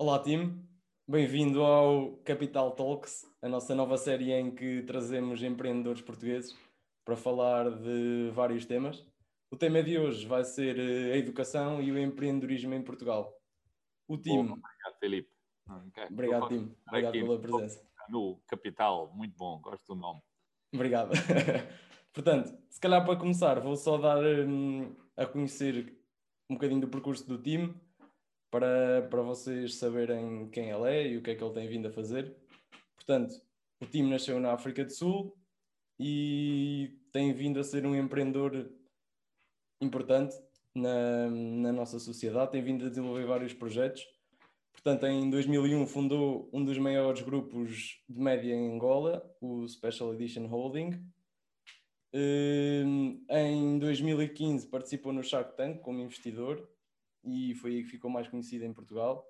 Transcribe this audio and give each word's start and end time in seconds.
Olá, 0.00 0.16
time. 0.22 0.64
Bem-vindo 1.08 1.60
ao 1.60 2.18
Capital 2.18 2.70
Talks, 2.70 3.26
a 3.42 3.48
nossa 3.48 3.74
nova 3.74 3.98
série 3.98 4.30
em 4.30 4.48
que 4.48 4.82
trazemos 4.82 5.42
empreendedores 5.42 6.00
portugueses 6.00 6.56
para 7.04 7.16
falar 7.16 7.68
de 7.68 8.30
vários 8.32 8.64
temas. 8.64 9.04
O 9.50 9.56
tema 9.56 9.82
de 9.82 9.98
hoje 9.98 10.24
vai 10.24 10.44
ser 10.44 10.78
eh, 10.78 11.14
a 11.14 11.16
educação 11.16 11.82
e 11.82 11.90
o 11.90 11.98
empreendedorismo 11.98 12.74
em 12.74 12.80
Portugal. 12.80 13.36
O 14.06 14.16
time. 14.16 14.38
obrigado, 14.38 14.98
Felipe. 15.00 15.30
Okay. 15.88 16.04
Obrigado, 16.04 16.46
time. 16.46 16.76
Obrigado 16.86 17.12
pela 17.12 17.40
presença. 17.40 17.84
No 18.08 18.40
Capital, 18.46 19.12
muito 19.12 19.36
bom, 19.36 19.60
gosto 19.60 19.84
do 19.84 20.00
nome. 20.00 20.22
Obrigado. 20.72 21.10
Portanto, 22.14 22.56
se 22.70 22.78
calhar 22.78 23.04
para 23.04 23.18
começar, 23.18 23.58
vou 23.58 23.74
só 23.74 23.98
dar 23.98 24.22
um, 24.22 24.94
a 25.16 25.26
conhecer 25.26 25.92
um 26.48 26.54
bocadinho 26.54 26.82
do 26.82 26.88
percurso 26.88 27.26
do 27.26 27.36
time 27.36 27.74
para, 28.50 29.02
para 29.08 29.22
vocês 29.22 29.76
saberem 29.76 30.48
quem 30.50 30.70
ele 30.70 30.90
é 30.90 31.08
e 31.08 31.16
o 31.16 31.22
que 31.22 31.30
é 31.30 31.34
que 31.34 31.42
ele 31.42 31.54
tem 31.54 31.68
vindo 31.68 31.88
a 31.88 31.92
fazer. 31.92 32.34
Portanto, 32.96 33.34
o 33.80 33.86
time 33.86 34.10
nasceu 34.10 34.40
na 34.40 34.52
África 34.52 34.84
do 34.84 34.92
Sul 34.92 35.36
e 35.98 36.96
tem 37.12 37.32
vindo 37.32 37.60
a 37.60 37.64
ser 37.64 37.86
um 37.86 37.94
empreendedor 37.94 38.70
importante 39.80 40.36
na, 40.74 41.28
na 41.30 41.72
nossa 41.72 41.98
sociedade, 41.98 42.52
tem 42.52 42.62
vindo 42.62 42.86
a 42.86 42.88
desenvolver 42.88 43.26
vários 43.26 43.52
projetos. 43.52 44.06
Portanto, 44.72 45.06
em 45.06 45.28
2001 45.28 45.86
fundou 45.86 46.48
um 46.52 46.64
dos 46.64 46.78
maiores 46.78 47.22
grupos 47.22 48.00
de 48.08 48.20
média 48.20 48.54
em 48.54 48.74
Angola, 48.74 49.28
o 49.40 49.66
Special 49.66 50.14
Edition 50.14 50.46
Holding. 50.46 51.04
Hum, 52.14 53.22
em 53.28 53.78
2015 53.78 54.68
participou 54.68 55.12
no 55.12 55.22
Shark 55.22 55.56
Tank 55.56 55.80
como 55.80 56.00
investidor 56.00 56.66
e 57.24 57.54
foi 57.54 57.76
aí 57.76 57.82
que 57.82 57.90
ficou 57.90 58.10
mais 58.10 58.28
conhecido 58.28 58.64
em 58.64 58.72
Portugal. 58.72 59.26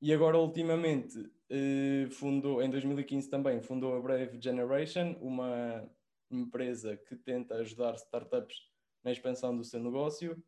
E 0.00 0.12
agora, 0.12 0.38
ultimamente, 0.38 1.30
eh, 1.48 2.08
fundou, 2.10 2.60
em 2.62 2.68
2015 2.68 3.30
também, 3.30 3.60
fundou 3.62 3.96
a 3.96 4.00
Brave 4.00 4.40
Generation, 4.40 5.16
uma 5.20 5.88
empresa 6.30 6.96
que 6.96 7.14
tenta 7.14 7.54
ajudar 7.56 7.94
startups 7.94 8.56
na 9.04 9.12
expansão 9.12 9.56
do 9.56 9.62
seu 9.62 9.80
negócio. 9.80 10.42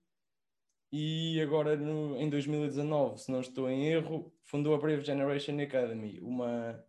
E 0.91 1.41
agora, 1.41 1.77
no, 1.77 2.17
em 2.17 2.29
2019, 2.29 3.19
se 3.19 3.31
não 3.31 3.41
estou 3.41 3.69
em 3.69 3.87
erro, 3.87 4.33
fundou 4.43 4.75
a 4.75 4.79
Brave 4.79 5.05
Generation 5.05 5.61
Academy, 5.61 6.21
uma 6.21 6.85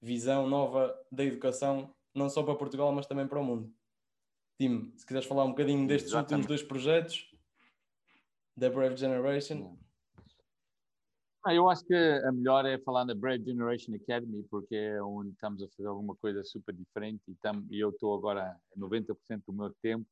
visão 0.00 0.48
nova 0.48 0.94
da 1.10 1.24
educação, 1.24 1.94
não 2.14 2.28
só 2.28 2.42
para 2.42 2.54
Portugal, 2.54 2.92
mas 2.92 3.06
também 3.06 3.26
para 3.26 3.40
o 3.40 3.44
mundo. 3.44 3.74
Tim, 4.60 4.92
se 4.96 5.04
quiseres 5.04 5.26
falar 5.26 5.44
um 5.44 5.50
bocadinho 5.50 5.86
destes 5.86 6.10
Exatamente. 6.10 6.32
últimos 6.32 6.46
dois 6.46 6.62
projetos 6.62 7.33
da 8.56 8.70
Brave 8.70 8.96
Generation? 8.96 9.76
Ah, 11.46 11.54
eu 11.54 11.68
acho 11.68 11.84
que 11.84 11.94
a 11.94 12.32
melhor 12.32 12.64
é 12.64 12.78
falar 12.78 13.04
na 13.04 13.14
Brave 13.14 13.44
Generation 13.44 13.94
Academy, 13.94 14.42
porque 14.44 14.74
é 14.74 15.02
onde 15.02 15.30
estamos 15.30 15.62
a 15.62 15.68
fazer 15.76 15.88
alguma 15.88 16.16
coisa 16.16 16.42
super 16.42 16.74
diferente 16.74 17.22
e, 17.28 17.34
tam, 17.34 17.66
eu 17.70 17.90
estou 17.90 18.14
agora 18.14 18.56
90% 18.74 19.42
do 19.46 19.52
meu 19.52 19.70
tempo, 19.82 20.06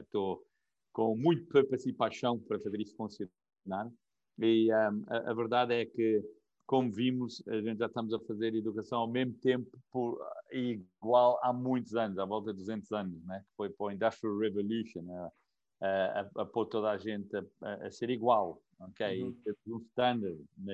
estou 0.00 0.36
uh, 0.36 0.40
uh, 0.40 0.46
com 0.94 1.14
muito 1.14 1.44
purpose 1.48 1.90
e 1.90 1.92
paixão 1.92 2.38
para 2.38 2.58
fazer 2.58 2.80
isso 2.80 2.96
funcionar. 2.96 3.90
E 4.38 4.72
um, 4.72 5.04
a, 5.08 5.30
a, 5.30 5.34
verdade 5.34 5.74
é 5.74 5.84
que, 5.84 6.24
como 6.66 6.90
vimos, 6.90 7.42
a 7.46 7.60
gente 7.60 7.78
já 7.78 7.86
estamos 7.86 8.14
a 8.14 8.20
fazer 8.20 8.54
educação 8.54 9.00
ao 9.00 9.08
mesmo 9.08 9.34
tempo, 9.34 9.78
por, 9.92 10.18
igual 10.50 11.38
há 11.42 11.52
muitos 11.52 11.94
anos, 11.96 12.16
à 12.16 12.24
volta 12.24 12.50
de 12.50 12.60
200 12.60 12.90
anos, 12.92 13.22
né? 13.26 13.40
que 13.40 13.54
foi 13.56 13.68
para 13.68 13.86
o 13.86 13.90
Industrial 13.90 14.38
Revolution. 14.38 15.00
Uh, 15.00 15.30
a, 15.80 16.30
a, 16.36 16.46
pôr 16.46 16.66
toda 16.66 16.90
a 16.90 16.98
gente 16.98 17.36
a, 17.36 17.74
a 17.86 17.90
ser 17.90 18.10
igual, 18.10 18.62
ok? 18.80 19.22
Uhum. 19.22 19.36
Um 19.66 19.78
standard 19.78 20.42
na, 20.56 20.72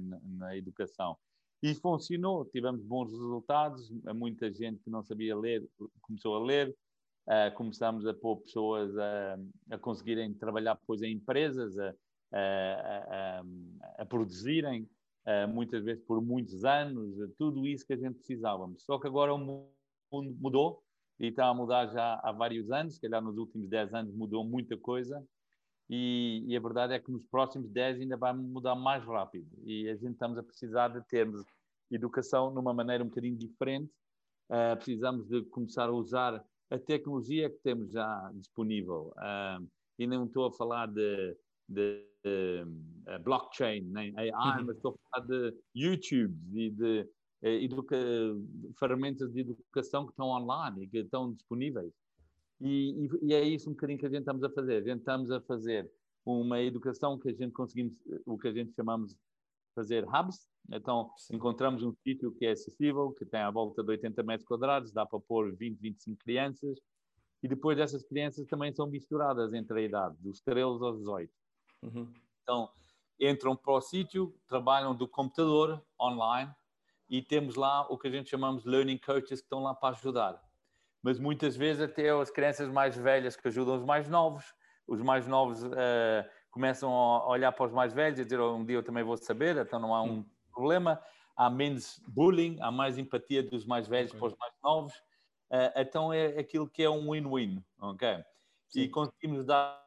na, 0.00 0.20
na, 0.24 0.56
educação. 0.56 1.16
E 1.62 1.74
funcionou, 1.74 2.44
tivemos 2.44 2.82
bons 2.84 3.10
resultados, 3.10 3.90
muita 4.14 4.52
gente 4.52 4.82
que 4.82 4.90
não 4.90 5.02
sabia 5.02 5.36
ler 5.36 5.66
começou 6.02 6.36
a 6.36 6.44
ler, 6.44 6.76
uh, 7.26 7.54
começamos 7.56 8.06
a 8.06 8.12
pôr 8.12 8.36
pessoas 8.36 8.96
a, 8.98 9.38
a 9.70 9.78
conseguirem 9.78 10.34
trabalhar 10.34 10.74
depois 10.74 11.00
em 11.02 11.12
empresas, 11.12 11.78
a, 11.78 11.94
a, 12.32 13.42
a 13.98 14.04
produzirem, 14.04 14.88
uh, 15.26 15.48
muitas 15.48 15.82
vezes 15.82 16.04
por 16.04 16.20
muitos 16.20 16.64
anos, 16.64 17.16
tudo 17.38 17.66
isso 17.66 17.86
que 17.86 17.94
a 17.94 17.98
gente 17.98 18.16
precisávamos. 18.16 18.84
Só 18.84 18.98
que 18.98 19.06
agora 19.06 19.32
o 19.32 19.38
mundo 19.38 19.70
mudou, 20.38 20.83
e 21.18 21.28
está 21.28 21.46
a 21.46 21.54
mudar 21.54 21.86
já 21.86 22.20
há 22.22 22.32
vários 22.32 22.70
anos, 22.70 22.94
se 22.94 23.00
calhar 23.00 23.22
nos 23.22 23.36
últimos 23.36 23.68
10 23.68 23.94
anos 23.94 24.14
mudou 24.14 24.44
muita 24.44 24.76
coisa, 24.76 25.24
e, 25.88 26.42
e, 26.46 26.56
a 26.56 26.60
verdade 26.60 26.94
é 26.94 26.98
que 26.98 27.12
nos 27.12 27.26
próximos 27.26 27.70
10 27.70 28.00
ainda 28.00 28.16
vai 28.16 28.32
mudar 28.32 28.74
mais 28.74 29.04
rápido, 29.04 29.48
e 29.64 29.88
a 29.88 29.94
gente 29.94 30.12
estamos 30.12 30.38
a 30.38 30.42
precisar 30.42 30.88
de 30.88 31.06
termos 31.08 31.44
educação 31.90 32.50
numa 32.50 32.72
maneira 32.72 33.04
um 33.04 33.08
bocadinho 33.08 33.36
diferente, 33.36 33.92
uh, 34.50 34.76
precisamos 34.76 35.28
de 35.28 35.42
começar 35.44 35.88
a 35.88 35.92
usar 35.92 36.44
a 36.70 36.78
tecnologia 36.78 37.50
que 37.50 37.58
temos 37.58 37.92
já 37.92 38.30
disponível, 38.34 39.12
uh, 39.18 39.66
e 39.98 40.06
não 40.06 40.24
estou 40.24 40.46
a 40.46 40.52
falar 40.52 40.86
de, 40.86 41.36
de, 41.68 42.02
de 42.24 42.64
uh, 43.14 43.22
blockchain, 43.22 43.82
nem 43.82 44.16
AI, 44.18 44.30
uhum. 44.30 44.66
mas 44.66 44.76
estou 44.76 44.92
a 44.92 45.10
falar 45.10 45.26
de 45.26 45.54
YouTube 45.74 46.34
e 46.54 46.70
de 46.70 47.08
educa 47.50 47.96
ferramentas 48.78 49.32
de 49.32 49.40
educação 49.40 50.06
que 50.06 50.12
estão 50.12 50.28
online 50.28 50.84
e 50.84 50.88
que 50.88 50.98
estão 50.98 51.32
disponíveis. 51.32 51.92
E, 52.60 53.06
e, 53.22 53.28
e, 53.28 53.34
é 53.34 53.42
isso 53.42 53.68
um 53.68 53.72
bocadinho 53.72 53.98
que 53.98 54.06
a 54.06 54.10
gente 54.10 54.20
estamos 54.20 54.42
a 54.42 54.50
fazer. 54.50 54.76
A 54.76 54.82
gente 54.82 55.00
estamos 55.00 55.30
a 55.30 55.40
fazer 55.40 55.90
uma 56.24 56.60
educação 56.60 57.18
que 57.18 57.28
a 57.28 57.32
gente 57.32 57.52
conseguimos, 57.52 57.92
o 58.24 58.38
que 58.38 58.48
a 58.48 58.52
gente 58.52 58.72
chamamos 58.74 59.12
de 59.12 59.18
fazer 59.74 60.04
hubs. 60.08 60.48
Então, 60.72 61.10
Sim. 61.18 61.36
encontramos 61.36 61.82
um 61.82 61.92
sítio 61.92 62.32
que 62.32 62.46
é 62.46 62.52
acessível, 62.52 63.12
que 63.12 63.26
tem 63.26 63.40
à 63.40 63.50
volta 63.50 63.82
de 63.82 63.90
80 63.90 64.22
metros 64.22 64.46
quadrados, 64.46 64.92
dá 64.92 65.04
para 65.04 65.20
pôr 65.20 65.54
20, 65.54 65.78
25 65.78 66.18
crianças. 66.18 66.78
E 67.42 67.48
depois 67.48 67.78
essas 67.78 68.02
crianças 68.04 68.46
também 68.46 68.72
são 68.72 68.86
misturadas 68.86 69.52
entre 69.52 69.80
a 69.80 69.82
idade, 69.82 70.16
dos 70.20 70.40
13 70.40 70.60
aos 70.82 70.98
18. 70.98 71.30
Uhum. 71.82 72.08
Então, 72.42 72.70
entram 73.20 73.54
para 73.54 73.74
o 73.74 73.80
sítio, 73.82 74.34
trabalham 74.46 74.94
do 74.94 75.06
computador 75.06 75.84
online, 76.00 76.50
e 77.08 77.22
temos 77.22 77.54
lá 77.54 77.86
o 77.88 77.98
que 77.98 78.08
a 78.08 78.10
gente 78.10 78.30
chamamos 78.30 78.64
learning 78.64 78.98
coaches 78.98 79.40
que 79.40 79.46
estão 79.46 79.62
lá 79.62 79.74
para 79.74 79.96
ajudar. 79.96 80.40
Mas 81.02 81.18
muitas 81.18 81.56
vezes 81.56 81.82
até 81.82 82.10
as 82.10 82.30
crianças 82.30 82.68
mais 82.68 82.96
velhas 82.96 83.36
que 83.36 83.46
ajudam 83.48 83.76
os 83.76 83.84
mais 83.84 84.08
novos, 84.08 84.44
os 84.86 85.00
mais 85.02 85.26
novos 85.26 85.62
uh, 85.62 85.70
começam 86.50 86.92
a 86.92 87.28
olhar 87.28 87.52
para 87.52 87.66
os 87.66 87.72
mais 87.72 87.92
velhos 87.92 88.18
e 88.18 88.24
dizer 88.24 88.40
oh, 88.40 88.54
um 88.54 88.64
dia 88.64 88.76
eu 88.76 88.82
também 88.82 89.04
vou 89.04 89.16
saber, 89.16 89.56
então 89.56 89.78
não 89.78 89.94
há 89.94 90.02
um 90.02 90.18
hum. 90.18 90.24
problema. 90.52 91.00
Há 91.36 91.50
menos 91.50 92.00
bullying, 92.06 92.58
há 92.60 92.70
mais 92.70 92.96
empatia 92.96 93.42
dos 93.42 93.66
mais 93.66 93.88
velhos 93.88 94.12
okay. 94.12 94.20
para 94.20 94.28
os 94.28 94.38
mais 94.38 94.52
novos. 94.62 94.94
Uh, 95.50 95.72
então 95.76 96.12
é 96.12 96.38
aquilo 96.38 96.68
que 96.68 96.82
é 96.82 96.88
um 96.88 97.10
win-win, 97.10 97.62
ok? 97.80 98.24
Sim. 98.68 98.80
E 98.80 98.88
conseguimos 98.88 99.44
dar 99.44 99.84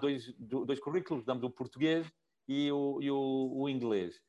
dois, 0.00 0.32
dois 0.38 0.80
currículos, 0.80 1.24
damos 1.24 1.44
o 1.44 1.50
português 1.50 2.10
e 2.48 2.72
o, 2.72 2.98
e 3.00 3.10
o, 3.10 3.52
o 3.54 3.68
inglês 3.68 4.20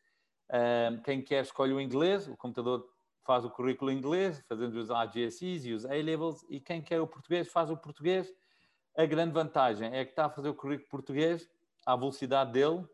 quem 1.04 1.22
quer 1.22 1.44
escolhe 1.44 1.74
o 1.74 1.82
inglês, 1.82 2.28
o 2.28 2.38
computador 2.38 2.88
faz 3.26 3.44
o 3.44 3.50
currículo 3.50 3.92
em 3.92 3.98
inglês, 3.98 4.44
fazendo 4.48 4.76
os 4.76 4.90
AGSEs 4.90 5.66
e 5.66 5.74
os 5.74 5.86
A-levels, 5.86 6.46
e 6.50 6.60
quem 6.60 6.82
quer 6.82 7.02
o 7.02 7.08
português 7.08 7.52
faz 7.52 7.70
o 7.70 7.76
português. 7.76 8.34
A 8.98 9.06
grande 9.06 9.34
vantagem 9.34 9.94
é 9.94 10.06
que 10.06 10.12
está 10.12 10.26
a 10.26 10.30
fazer 10.30 10.50
o 10.50 10.56
currículo 10.56 10.90
português 10.90 11.50
à 11.86 11.96
velocidade 11.96 12.54
dele, 12.54 12.86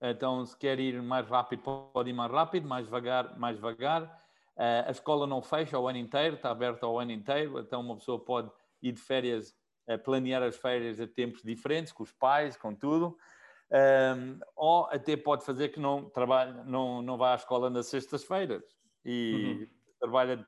então 0.00 0.44
se 0.44 0.56
quer 0.56 0.80
ir 0.80 1.00
mais 1.00 1.28
rápido, 1.28 1.62
pode 1.92 2.10
ir 2.10 2.12
mais 2.12 2.30
rápido, 2.30 2.68
mais 2.68 2.84
devagar, 2.84 3.38
mais 3.38 3.56
devagar. 3.56 4.02
Uh, 4.56 4.88
a 4.88 4.90
escola 4.90 5.26
não 5.26 5.40
fecha 5.40 5.78
o 5.78 5.88
ano 5.88 5.98
inteiro, 5.98 6.34
está 6.34 6.50
aberta 6.50 6.86
o 6.86 6.98
ano 6.98 7.12
inteiro, 7.12 7.58
então 7.60 7.80
uma 7.80 7.96
pessoa 7.96 8.18
pode 8.18 8.50
ir 8.82 8.92
de 8.92 9.00
férias, 9.00 9.56
uh, 9.88 9.98
planear 9.98 10.42
as 10.42 10.56
férias 10.56 11.00
a 11.00 11.06
tempos 11.06 11.42
diferentes, 11.42 11.92
com 11.92 12.02
os 12.02 12.12
pais, 12.12 12.56
com 12.56 12.74
tudo. 12.74 13.16
Um, 13.72 14.38
ou 14.54 14.84
até 14.90 15.16
pode 15.16 15.46
fazer 15.46 15.70
que 15.70 15.80
não 15.80 16.10
trabalhe, 16.10 16.62
não, 16.64 17.00
não 17.00 17.16
vá 17.16 17.32
à 17.32 17.36
escola 17.36 17.70
nas 17.70 17.86
sextas-feiras 17.86 18.62
e 19.02 19.60
uhum. 19.60 19.68
trabalha 19.98 20.36
de 20.36 20.46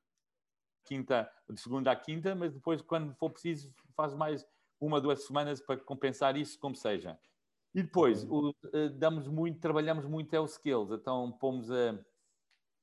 quinta, 0.85 1.31
de 1.49 1.59
segunda 1.59 1.91
à 1.91 1.97
quinta, 1.97 2.35
mas 2.35 2.53
depois, 2.53 2.83
quando 2.83 3.15
for 3.15 3.31
preciso, 3.31 3.73
faz 3.97 4.13
mais 4.13 4.47
uma, 4.79 5.01
duas 5.01 5.25
semanas 5.25 5.59
para 5.63 5.79
compensar 5.79 6.37
isso, 6.37 6.59
como 6.59 6.77
seja. 6.77 7.19
E 7.75 7.83
depois, 7.83 8.25
o, 8.25 8.51
uh, 8.51 8.91
damos 8.91 9.27
muito, 9.27 9.59
trabalhamos 9.59 10.05
muito 10.05 10.35
é 10.35 10.39
o 10.39 10.45
skills, 10.45 10.93
então 10.93 11.33
pomos 11.33 11.71
a, 11.71 11.99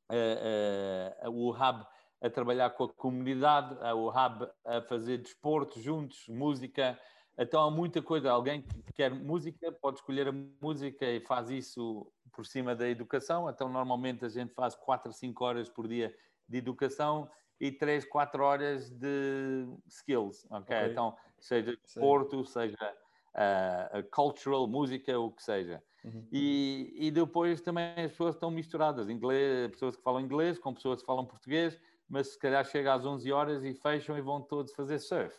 a, 0.09 1.27
a, 1.27 1.29
o 1.29 1.51
hub 1.51 1.85
a 2.19 2.29
trabalhar 2.29 2.71
com 2.71 2.85
a 2.85 2.93
comunidade, 2.93 3.75
o 3.93 4.09
hub 4.09 4.49
a 4.65 4.81
fazer 4.81 5.19
desporto 5.19 5.79
juntos, 5.79 6.27
música, 6.27 6.99
então 7.41 7.61
há 7.61 7.71
muita 7.71 8.01
coisa. 8.01 8.31
Alguém 8.31 8.61
que 8.61 8.93
quer 8.93 9.13
música 9.13 9.71
pode 9.71 9.97
escolher 9.97 10.27
a 10.27 10.33
música 10.61 11.05
e 11.05 11.19
faz 11.21 11.49
isso 11.49 12.11
por 12.31 12.45
cima 12.45 12.75
da 12.75 12.87
educação. 12.87 13.49
Então, 13.49 13.69
normalmente 13.69 14.25
a 14.25 14.29
gente 14.29 14.53
faz 14.53 14.75
4 14.75 15.09
a 15.09 15.13
5 15.13 15.43
horas 15.43 15.69
por 15.69 15.87
dia 15.87 16.15
de 16.47 16.57
educação 16.57 17.29
e 17.59 17.71
3, 17.71 18.05
4 18.05 18.43
horas 18.43 18.89
de 18.89 19.67
skills. 19.87 20.45
Ok? 20.49 20.75
okay. 20.75 20.91
Então, 20.91 21.15
seja 21.39 21.75
desporto, 21.83 22.45
seja 22.45 22.95
uh, 23.35 24.09
cultural, 24.11 24.67
música, 24.67 25.17
o 25.19 25.31
que 25.31 25.43
seja. 25.43 25.81
Uhum. 26.03 26.27
E, 26.31 26.93
e 26.95 27.11
depois 27.11 27.61
também 27.61 27.93
as 27.97 28.11
pessoas 28.11 28.35
estão 28.35 28.49
misturadas, 28.49 29.09
inglês, 29.09 29.69
pessoas 29.71 29.95
que 29.95 30.01
falam 30.01 30.21
inglês 30.21 30.57
com 30.57 30.73
pessoas 30.73 31.01
que 31.01 31.05
falam 31.05 31.25
português, 31.25 31.79
mas 32.09 32.29
se 32.29 32.39
calhar 32.39 32.65
chega 32.65 32.93
às 32.93 33.05
11 33.05 33.31
horas 33.31 33.63
e 33.63 33.73
fecham 33.73 34.17
e 34.17 34.21
vão 34.21 34.41
todos 34.41 34.73
fazer 34.73 34.99
surf. 34.99 35.35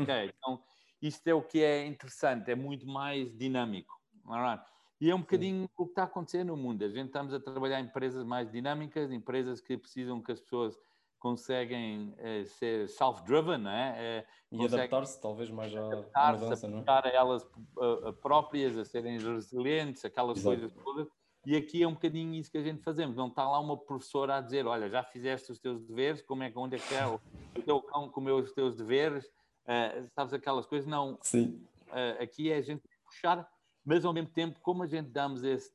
Okay? 0.00 0.32
então, 0.36 0.62
isto 1.02 1.26
é 1.26 1.34
o 1.34 1.42
que 1.42 1.62
é 1.62 1.84
interessante, 1.84 2.50
é 2.50 2.54
muito 2.54 2.86
mais 2.86 3.36
dinâmico. 3.36 4.00
Right? 4.24 4.62
E 5.00 5.10
é 5.10 5.14
um 5.14 5.20
bocadinho 5.20 5.68
o 5.76 5.84
que 5.84 5.90
está 5.90 6.04
acontecendo 6.04 6.48
no 6.48 6.56
mundo. 6.56 6.84
A 6.84 6.88
gente 6.88 7.06
estamos 7.06 7.34
a 7.34 7.40
trabalhar 7.40 7.80
em 7.80 7.86
empresas 7.86 8.24
mais 8.24 8.50
dinâmicas, 8.52 9.10
empresas 9.10 9.60
que 9.60 9.76
precisam 9.76 10.22
que 10.22 10.30
as 10.30 10.40
pessoas 10.40 10.78
conseguem 11.18 12.14
é, 12.18 12.44
ser 12.44 12.88
self-driven, 12.88 13.58
né? 13.58 13.94
É, 13.96 14.26
e 14.50 14.64
adaptar-se 14.64 15.20
talvez 15.20 15.50
mais 15.50 15.72
à, 16.14 16.32
mudança, 16.32 16.68
não 16.68 16.78
é? 16.78 16.84
a 16.86 17.08
elas 17.08 17.44
a, 17.78 18.08
a 18.08 18.12
próprias, 18.12 18.76
a 18.76 18.84
serem 18.84 19.18
resilientes, 19.18 20.04
aquelas 20.04 20.38
Exato. 20.38 20.56
coisas 20.56 20.84
todas. 20.84 21.08
E 21.44 21.56
aqui 21.56 21.82
é 21.82 21.88
um 21.88 21.94
bocadinho 21.94 22.34
isso 22.34 22.50
que 22.50 22.58
a 22.58 22.62
gente 22.62 22.82
fazemos. 22.82 23.16
Não 23.16 23.26
está 23.26 23.48
lá 23.48 23.58
uma 23.58 23.76
professora 23.76 24.36
a 24.36 24.40
dizer, 24.40 24.66
olha, 24.66 24.88
já 24.88 25.02
fizeste 25.02 25.50
os 25.50 25.58
teus 25.58 25.80
deveres, 25.82 26.22
como 26.22 26.44
é 26.44 26.50
que 26.50 26.58
onde 26.58 26.76
é 26.76 26.78
que 26.78 26.94
é 26.94 27.06
o 27.06 27.20
teu 27.64 27.80
cão 27.82 28.08
comeu 28.08 28.36
os 28.36 28.52
teus 28.52 28.76
deveres, 28.76 29.28
uh, 29.66 30.08
sabes 30.14 30.32
aquelas 30.32 30.66
coisas? 30.66 30.86
Não. 30.86 31.18
Sim. 31.22 31.66
Uh, 31.88 32.22
aqui 32.22 32.50
é 32.50 32.56
a 32.56 32.62
gente 32.62 32.82
puxar 33.04 33.48
mas 33.84 34.04
ao 34.04 34.12
mesmo 34.12 34.30
tempo, 34.30 34.58
como 34.62 34.82
a 34.82 34.86
gente 34.86 35.10
damos 35.10 35.42
esse, 35.42 35.70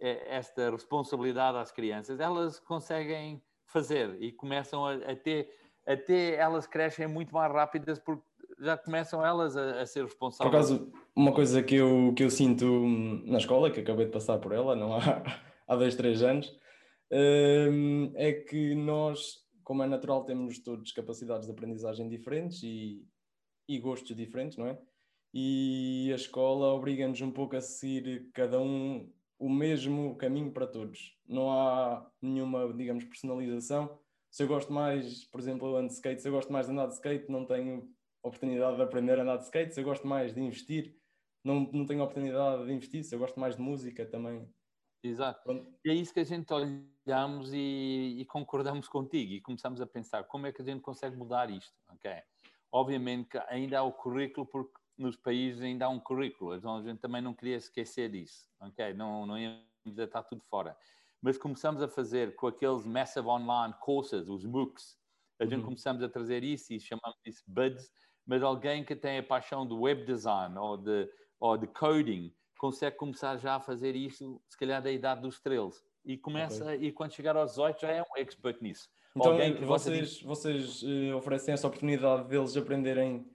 é, 0.00 0.36
esta 0.36 0.70
responsabilidade 0.70 1.58
às 1.58 1.70
crianças, 1.70 2.18
elas 2.20 2.58
conseguem 2.58 3.42
fazer 3.66 4.16
e 4.20 4.32
começam 4.32 4.86
a, 4.86 4.94
a 4.94 5.16
ter, 5.16 5.48
até 5.86 6.34
elas 6.34 6.66
crescem 6.66 7.06
muito 7.06 7.34
mais 7.34 7.52
rápidas 7.52 7.98
porque 7.98 8.22
já 8.58 8.76
começam 8.76 9.24
elas 9.24 9.56
a, 9.56 9.82
a, 9.82 9.86
ser 9.86 10.04
responsáveis. 10.04 10.50
Por 10.50 10.56
acaso, 10.56 10.92
uma 11.14 11.32
coisa 11.32 11.62
que 11.62 11.76
eu, 11.76 12.12
que 12.14 12.24
eu 12.24 12.30
sinto 12.30 12.66
na 13.26 13.38
escola, 13.38 13.70
que 13.70 13.80
acabei 13.80 14.06
de 14.06 14.12
passar 14.12 14.38
por 14.38 14.52
ela, 14.52 14.74
não 14.74 14.94
há, 14.94 15.00
há 15.68 15.76
dois, 15.76 15.94
três 15.94 16.22
anos, 16.22 16.50
hum, 17.70 18.12
é 18.16 18.32
que 18.32 18.74
nós, 18.74 19.36
como 19.62 19.82
é 19.82 19.86
natural, 19.86 20.24
temos 20.24 20.58
todos 20.62 20.92
capacidades 20.92 21.46
de 21.46 21.52
aprendizagem 21.52 22.08
diferentes 22.08 22.62
e, 22.62 23.02
e 23.74 23.78
gostos 23.78 24.14
diferentes, 24.16 24.56
não 24.56 24.66
é? 24.66 24.78
e 25.32 26.10
a 26.12 26.16
escola 26.16 26.72
obriga-nos 26.74 27.20
um 27.20 27.30
pouco 27.30 27.56
a 27.56 27.60
seguir 27.60 28.30
cada 28.32 28.60
um 28.60 29.10
o 29.38 29.48
mesmo 29.48 30.16
caminho 30.16 30.52
para 30.52 30.66
todos. 30.66 31.16
Não 31.26 31.50
há 31.50 32.10
nenhuma, 32.20 32.72
digamos, 32.74 33.04
personalização. 33.04 33.98
Se 34.30 34.42
eu 34.42 34.48
gosto 34.48 34.72
mais, 34.72 35.24
por 35.24 35.40
exemplo, 35.40 35.68
eu 35.68 35.76
ando 35.76 35.88
de 35.88 35.94
skate, 35.94 36.20
se 36.20 36.28
eu 36.28 36.32
gosto 36.32 36.52
mais 36.52 36.66
de 36.66 36.72
andar 36.72 36.86
de 36.86 36.94
skate, 36.94 37.30
não 37.30 37.46
tenho 37.46 37.90
oportunidade 38.22 38.76
de 38.76 38.82
aprender 38.82 39.18
a 39.18 39.22
andar 39.22 39.36
de 39.38 39.44
skate. 39.44 39.72
Se 39.72 39.80
eu 39.80 39.84
gosto 39.84 40.06
mais 40.06 40.34
de 40.34 40.40
investir, 40.40 40.94
não, 41.42 41.60
não 41.72 41.86
tenho 41.86 42.02
oportunidade 42.02 42.66
de 42.66 42.72
investir. 42.72 43.04
Se 43.04 43.14
eu 43.14 43.18
gosto 43.18 43.40
mais 43.40 43.56
de 43.56 43.62
música, 43.62 44.04
também. 44.04 44.46
Exato. 45.02 45.42
Pronto. 45.42 45.72
E 45.84 45.90
é 45.90 45.94
isso 45.94 46.12
que 46.12 46.20
a 46.20 46.24
gente 46.24 46.52
olhamos 46.52 47.52
e, 47.54 48.16
e, 48.18 48.26
concordamos 48.26 48.86
contigo 48.88 49.32
e 49.32 49.40
começamos 49.40 49.80
a 49.80 49.86
pensar 49.86 50.24
como 50.24 50.46
é 50.46 50.52
que 50.52 50.60
a 50.60 50.64
gente 50.64 50.82
consegue 50.82 51.16
mudar 51.16 51.48
isto, 51.50 51.74
ok? 51.88 52.10
Obviamente 52.72 53.30
que 53.30 53.38
ainda 53.48 53.78
há 53.78 53.82
o 53.82 53.92
currículo 53.92 54.46
porque 54.46 54.78
nos 54.96 55.16
países 55.16 55.62
ainda 55.62 55.86
há 55.86 55.88
um 55.88 55.98
currículo, 55.98 56.54
então 56.54 56.76
a 56.76 56.82
gente 56.82 57.00
também 57.00 57.22
não 57.22 57.34
queria 57.34 57.56
esquecer 57.56 58.10
disso, 58.10 58.46
ok? 58.60 58.92
Não, 58.92 59.26
não 59.26 59.38
íamos 59.38 59.64
estar 59.96 60.22
tudo 60.22 60.42
fora. 60.42 60.76
Mas 61.22 61.38
começamos 61.38 61.82
a 61.82 61.88
fazer 61.88 62.34
com 62.34 62.46
aqueles 62.46 62.84
Massive 62.84 63.26
Online 63.26 63.74
Courses, 63.80 64.28
os 64.28 64.44
MOOCs, 64.44 64.98
a 65.38 65.44
gente 65.44 65.60
uhum. 65.60 65.64
começamos 65.64 66.02
a 66.02 66.08
trazer 66.08 66.44
isso 66.44 66.72
e 66.72 66.78
chamamos 66.78 67.18
isso 67.24 67.42
BUDS, 67.46 67.90
mas 68.26 68.42
alguém 68.42 68.84
que 68.84 68.94
tem 68.94 69.18
a 69.18 69.22
paixão 69.22 69.66
do 69.66 69.80
web 69.80 70.04
design 70.04 70.56
ou 70.58 70.76
de, 70.76 71.10
ou 71.40 71.56
de 71.56 71.66
coding 71.66 72.34
consegue 72.58 72.96
começar 72.96 73.38
já 73.38 73.54
a 73.54 73.60
fazer 73.60 73.96
isso, 73.96 74.40
se 74.46 74.56
calhar 74.58 74.82
da 74.82 74.92
idade 74.92 75.22
dos 75.22 75.40
13. 75.40 75.82
E 76.04 76.18
começa, 76.18 76.64
okay. 76.64 76.88
e 76.88 76.92
quando 76.92 77.12
chegar 77.12 77.36
aos 77.36 77.52
18 77.52 77.80
já 77.80 77.90
é 77.90 78.02
um 78.02 78.16
expert 78.18 78.60
nisso. 78.60 78.88
Então, 79.16 79.66
vocês, 79.66 80.18
de... 80.18 80.24
vocês 80.24 80.82
uh, 80.82 81.16
oferecem 81.16 81.52
essa 81.52 81.66
oportunidade 81.66 82.28
deles 82.28 82.56
aprenderem 82.56 83.26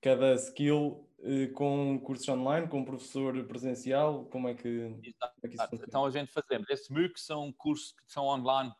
cada 0.00 0.34
skill 0.34 1.04
eh, 1.24 1.46
com 1.54 1.98
cursos 2.00 2.28
online, 2.28 2.68
com 2.68 2.84
professor 2.84 3.42
presencial? 3.44 4.26
Como 4.26 4.46
é 4.46 4.54
que, 4.54 4.68
Exato. 5.02 5.34
é 5.42 5.48
que 5.48 5.54
isso 5.54 5.68
funciona? 5.68 5.84
Então 5.88 6.04
a 6.04 6.10
gente 6.10 6.30
fazemos. 6.30 6.68
Esses 6.68 6.90
MOOCs 6.90 7.24
são 7.24 7.50
cursos 7.52 7.92
que 7.92 8.12
são 8.12 8.26
online 8.26 8.70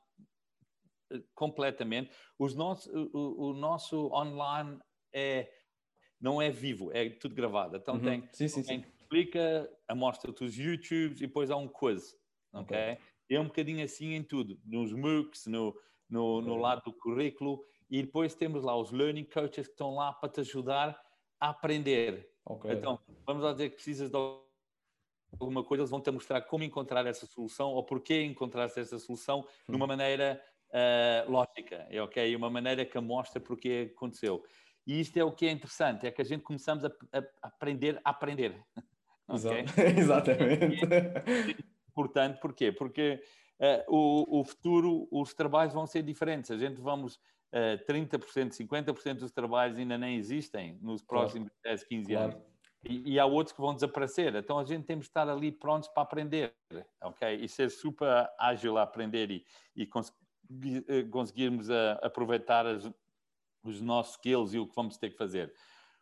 eh, 1.10 1.22
completamente. 1.34 2.10
Os 2.38 2.54
nosso, 2.54 2.90
o, 2.92 3.48
o, 3.48 3.54
nosso 3.54 4.12
online 4.12 4.78
é, 5.14 5.50
não 6.20 6.42
é 6.42 6.50
vivo, 6.50 6.92
é 6.92 7.08
tudo 7.08 7.34
gravado. 7.34 7.78
Então 7.78 7.94
uhum. 7.94 8.02
tem 8.02 8.28
sim, 8.30 8.48
sim, 8.48 8.62
sim. 8.62 8.84
explica, 9.00 9.70
mostra-te 9.96 10.44
os 10.44 10.54
YouTubes 10.54 11.22
e 11.22 11.26
depois 11.26 11.50
há 11.50 11.56
um 11.56 11.66
quiz. 11.66 12.14
Ok? 12.52 12.76
okay. 12.76 12.98
É 13.30 13.40
um 13.40 13.46
bocadinho 13.46 13.82
assim 13.82 14.12
em 14.12 14.22
tudo, 14.22 14.60
nos 14.66 14.92
MOOCs, 14.92 15.46
no, 15.46 15.74
no, 16.08 16.40
no 16.40 16.56
lado 16.56 16.82
do 16.84 16.92
currículo. 16.92 17.64
E 17.90 18.02
depois 18.02 18.34
temos 18.34 18.62
lá 18.62 18.76
os 18.76 18.90
learning 18.90 19.24
coaches 19.24 19.66
que 19.66 19.72
estão 19.72 19.94
lá 19.94 20.12
para 20.12 20.28
te 20.28 20.40
ajudar 20.40 20.98
a 21.40 21.50
aprender. 21.50 22.30
Okay. 22.44 22.72
Então, 22.72 22.98
vamos 23.26 23.42
lá 23.42 23.52
dizer 23.52 23.70
que 23.70 23.76
precisas 23.76 24.10
de 24.10 24.16
alguma 25.38 25.64
coisa, 25.64 25.82
eles 25.82 25.90
vão-te 25.90 26.10
mostrar 26.10 26.40
como 26.42 26.64
encontrar 26.64 27.06
essa 27.06 27.26
solução 27.26 27.70
ou 27.70 27.84
porquê 27.84 28.22
encontrar 28.22 28.64
essa 28.64 28.98
solução 28.98 29.40
hum. 29.40 29.72
numa 29.72 29.86
maneira 29.86 30.40
uh, 30.70 31.30
lógica, 31.30 31.86
é 31.90 32.02
ok? 32.02 32.34
Uma 32.36 32.50
maneira 32.50 32.84
que 32.84 32.98
mostra 33.00 33.40
porque 33.40 33.90
aconteceu. 33.94 34.44
E 34.86 35.00
isto 35.00 35.16
é 35.16 35.24
o 35.24 35.32
que 35.32 35.46
é 35.46 35.50
interessante, 35.50 36.06
é 36.06 36.10
que 36.10 36.20
a 36.20 36.24
gente 36.24 36.42
começamos 36.42 36.84
a, 36.84 36.92
a 37.12 37.24
aprender 37.42 38.00
a 38.04 38.10
aprender. 38.10 38.62
okay? 39.28 39.64
Exatamente. 39.98 40.84
É 40.84 41.64
importante, 41.88 42.38
porquê? 42.40 42.70
Porque 42.72 43.22
o, 43.88 44.40
o 44.40 44.44
futuro, 44.44 45.08
os 45.10 45.32
trabalhos 45.34 45.74
vão 45.74 45.86
ser 45.86 46.02
diferentes. 46.02 46.50
A 46.50 46.56
gente 46.56 46.80
vamos 46.80 47.18
30%, 47.88 48.18
50% 48.50 49.14
dos 49.18 49.30
trabalhos 49.30 49.78
ainda 49.78 49.96
nem 49.96 50.16
existem 50.16 50.76
nos 50.82 51.02
próximos 51.02 51.48
claro. 51.62 51.78
10, 51.78 51.84
15 51.84 52.06
claro. 52.06 52.32
anos. 52.32 52.54
E, 52.86 53.14
e, 53.14 53.18
há 53.18 53.24
outros 53.24 53.54
que 53.54 53.62
vão 53.62 53.74
desaparecer. 53.74 54.34
Então 54.34 54.58
a 54.58 54.64
gente 54.64 54.84
tem 54.84 54.98
que 54.98 55.04
estar 55.04 55.28
ali 55.28 55.50
prontos 55.50 55.88
para 55.88 56.02
aprender, 56.02 56.54
ok? 57.02 57.34
E 57.36 57.48
ser 57.48 57.70
super 57.70 58.28
ágil 58.38 58.76
a 58.76 58.82
aprender 58.82 59.30
e, 59.30 59.44
e 59.74 59.88
eh, 60.88 61.02
conseguirmos 61.04 61.70
a, 61.70 61.92
aproveitar 62.02 62.66
as, 62.66 62.90
os 63.62 63.80
nossos 63.80 64.16
skills 64.16 64.52
e 64.52 64.58
o 64.58 64.66
que 64.66 64.74
vamos 64.74 64.98
ter 64.98 65.10
que 65.10 65.16
fazer. 65.16 65.54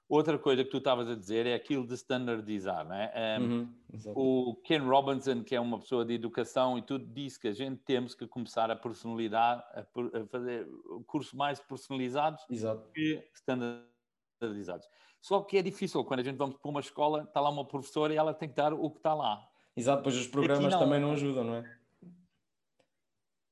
Outra 0.09 0.39
coisa 0.39 0.63
que 0.63 0.71
tu 0.71 0.77
estavas 0.77 1.09
a 1.09 1.15
dizer 1.15 1.47
é 1.47 1.55
aquilo 1.55 1.87
de 1.87 1.95
standardizar, 1.95 2.87
né? 2.87 3.39
Um, 3.41 3.45
uhum, 3.45 4.13
o 4.15 4.57
Ken 4.57 4.81
Robinson, 4.81 5.43
que 5.43 5.55
é 5.55 5.61
uma 5.61 5.79
pessoa 5.79 6.05
de 6.05 6.13
educação 6.13 6.77
e 6.77 6.83
tudo, 6.83 7.07
disse 7.07 7.41
que 7.41 7.49
a 7.49 7.53
gente 7.53 7.81
temos 7.83 8.15
que 8.15 8.27
começar 8.27 8.71
a 8.71 8.77
personalidade, 8.77 9.63
a, 9.73 10.27
fazer 10.27 10.69
cursos 11.07 11.33
mais 11.33 11.61
personalizados 11.61 12.45
Exato. 12.51 12.91
que 12.93 13.27
standardizados. 13.35 14.87
Só 15.21 15.41
que 15.41 15.57
é 15.57 15.63
difícil, 15.63 16.05
quando 16.05 16.21
a 16.21 16.25
gente 16.25 16.37
vamos 16.37 16.57
para 16.57 16.71
uma 16.71 16.81
escola, 16.81 17.23
está 17.23 17.41
lá 17.41 17.49
uma 17.49 17.65
professora 17.65 18.13
e 18.13 18.17
ela 18.17 18.35
tem 18.35 18.49
que 18.49 18.57
dar 18.57 18.75
o 18.75 18.91
que 18.91 18.99
está 18.99 19.15
lá. 19.15 19.49
Exato, 19.75 20.03
pois 20.03 20.17
os 20.17 20.27
programas 20.27 20.73
não, 20.73 20.81
também 20.81 21.01
não 21.01 21.13
ajudam, 21.13 21.45
não 21.45 21.55
é? 21.55 21.79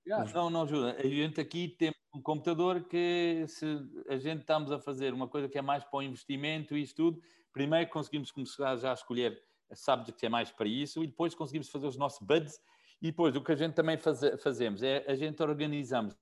Yeah, 0.07 0.30
não, 0.35 0.50
não 0.50 0.62
ajuda. 0.62 0.97
A 0.99 1.07
gente 1.07 1.40
aqui 1.40 1.69
tem 1.69 1.95
um 2.12 2.21
computador 2.21 2.83
que 2.85 3.45
se 3.47 3.67
a 4.09 4.17
gente 4.17 4.40
estamos 4.40 4.73
a 4.73 4.79
fazer 4.79 5.14
uma 5.14 5.29
coisa 5.29 5.49
que 5.49 5.59
é 5.59 5.62
mais 5.62 5.85
para 5.85 5.99
o 5.99 6.02
investimento 6.02 6.76
e 6.76 6.83
isso 6.83 6.95
tudo, 6.95 7.23
primeiro 7.52 7.88
conseguimos 7.90 8.31
começar 8.31 8.76
já 8.76 8.90
a 8.90 8.95
escolher 8.95 9.43
subject 9.73 10.19
que 10.19 10.26
é 10.26 10.29
mais 10.29 10.50
para 10.50 10.67
isso 10.67 11.02
e 11.02 11.07
depois 11.07 11.35
conseguimos 11.35 11.69
fazer 11.69 11.87
os 11.87 11.97
nossos 11.97 12.21
buds 12.26 12.61
e 13.00 13.07
depois 13.07 13.35
o 13.37 13.43
que 13.43 13.52
a 13.52 13.57
gente 13.57 13.75
também 13.75 13.97
faz, 13.97 14.21
fazemos 14.43 14.83
é 14.83 15.05
a 15.07 15.14
gente 15.14 15.40
organizamos 15.43 16.17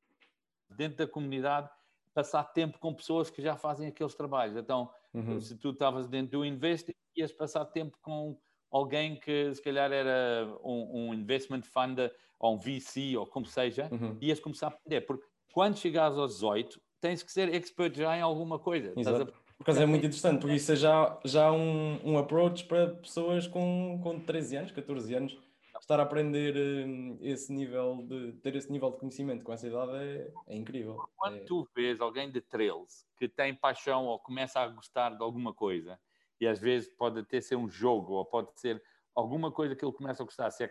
dentro 0.76 0.99
da 0.99 1.07
comunidade 1.07 1.71
passar 2.12 2.45
tempo 2.45 2.78
com 2.78 2.92
pessoas 2.92 3.30
que 3.30 3.40
já 3.40 3.57
fazem 3.57 3.88
aqueles 3.88 4.14
trabalhos. 4.14 4.57
Então, 4.57 4.90
uhum. 5.14 5.40
se 5.40 5.57
tu 5.57 5.71
estavas 5.71 6.09
dentro 6.09 6.38
do 6.38 6.45
Invest, 6.45 6.95
ias 7.16 7.33
passar 7.33 7.64
tempo 7.66 7.97
com 8.02 8.37
alguém 8.71 9.18
que 9.18 9.54
se 9.54 9.62
calhar 9.62 9.92
era 9.92 10.47
um, 10.62 11.11
um 11.11 11.14
investment 11.14 11.62
fund 11.62 11.99
ou 12.38 12.54
um 12.54 12.59
VC 12.59 13.16
ou 13.16 13.26
como 13.26 13.47
seja, 13.47 13.88
uhum. 13.92 14.18
ias 14.21 14.40
começar 14.40 14.66
a 14.66 14.71
aprender. 14.71 15.02
Porque 15.02 15.26
quando 15.58 15.76
chegares 15.76 16.16
aos 16.16 16.34
18, 16.34 16.80
tens 17.00 17.20
que 17.20 17.32
ser 17.32 17.52
expert 17.52 17.92
já 17.96 18.16
em 18.16 18.20
alguma 18.20 18.60
coisa. 18.60 18.92
Exato. 18.96 19.22
A... 19.34 19.56
Por 19.56 19.64
causa 19.64 19.82
é 19.82 19.86
muito 19.86 20.06
interessante, 20.06 20.40
porque 20.40 20.54
isso 20.54 20.70
é 20.70 20.76
já, 20.76 21.18
já 21.24 21.50
um, 21.50 21.98
um 22.04 22.16
approach 22.16 22.64
para 22.66 22.90
pessoas 22.94 23.48
com, 23.48 23.98
com 24.00 24.20
13 24.20 24.56
anos, 24.56 24.70
14 24.70 25.14
anos, 25.16 25.36
estar 25.80 25.98
a 25.98 26.04
aprender 26.04 26.86
um, 26.86 27.18
esse 27.20 27.52
nível 27.52 28.06
de 28.06 28.34
ter 28.34 28.54
esse 28.54 28.70
nível 28.70 28.92
de 28.92 28.98
conhecimento 28.98 29.44
com 29.44 29.52
essa 29.52 29.66
idade 29.66 29.96
é, 29.96 30.32
é 30.46 30.56
incrível. 30.56 30.96
Quando 31.16 31.38
é... 31.38 31.40
tu 31.40 31.68
vês 31.74 32.00
alguém 32.00 32.30
de 32.30 32.40
13 32.40 33.04
que 33.18 33.28
tem 33.28 33.52
paixão 33.52 34.06
ou 34.06 34.16
começa 34.16 34.60
a 34.60 34.68
gostar 34.68 35.10
de 35.16 35.24
alguma 35.24 35.52
coisa, 35.52 35.98
e 36.40 36.46
às 36.46 36.60
vezes 36.60 36.88
pode 36.88 37.18
até 37.18 37.40
ser 37.40 37.56
um 37.56 37.68
jogo, 37.68 38.12
ou 38.12 38.24
pode 38.24 38.48
ser 38.60 38.80
alguma 39.12 39.50
coisa 39.50 39.74
que 39.74 39.84
ele 39.84 39.92
começa 39.92 40.22
a 40.22 40.24
gostar, 40.24 40.52
se 40.52 40.62
é 40.62 40.70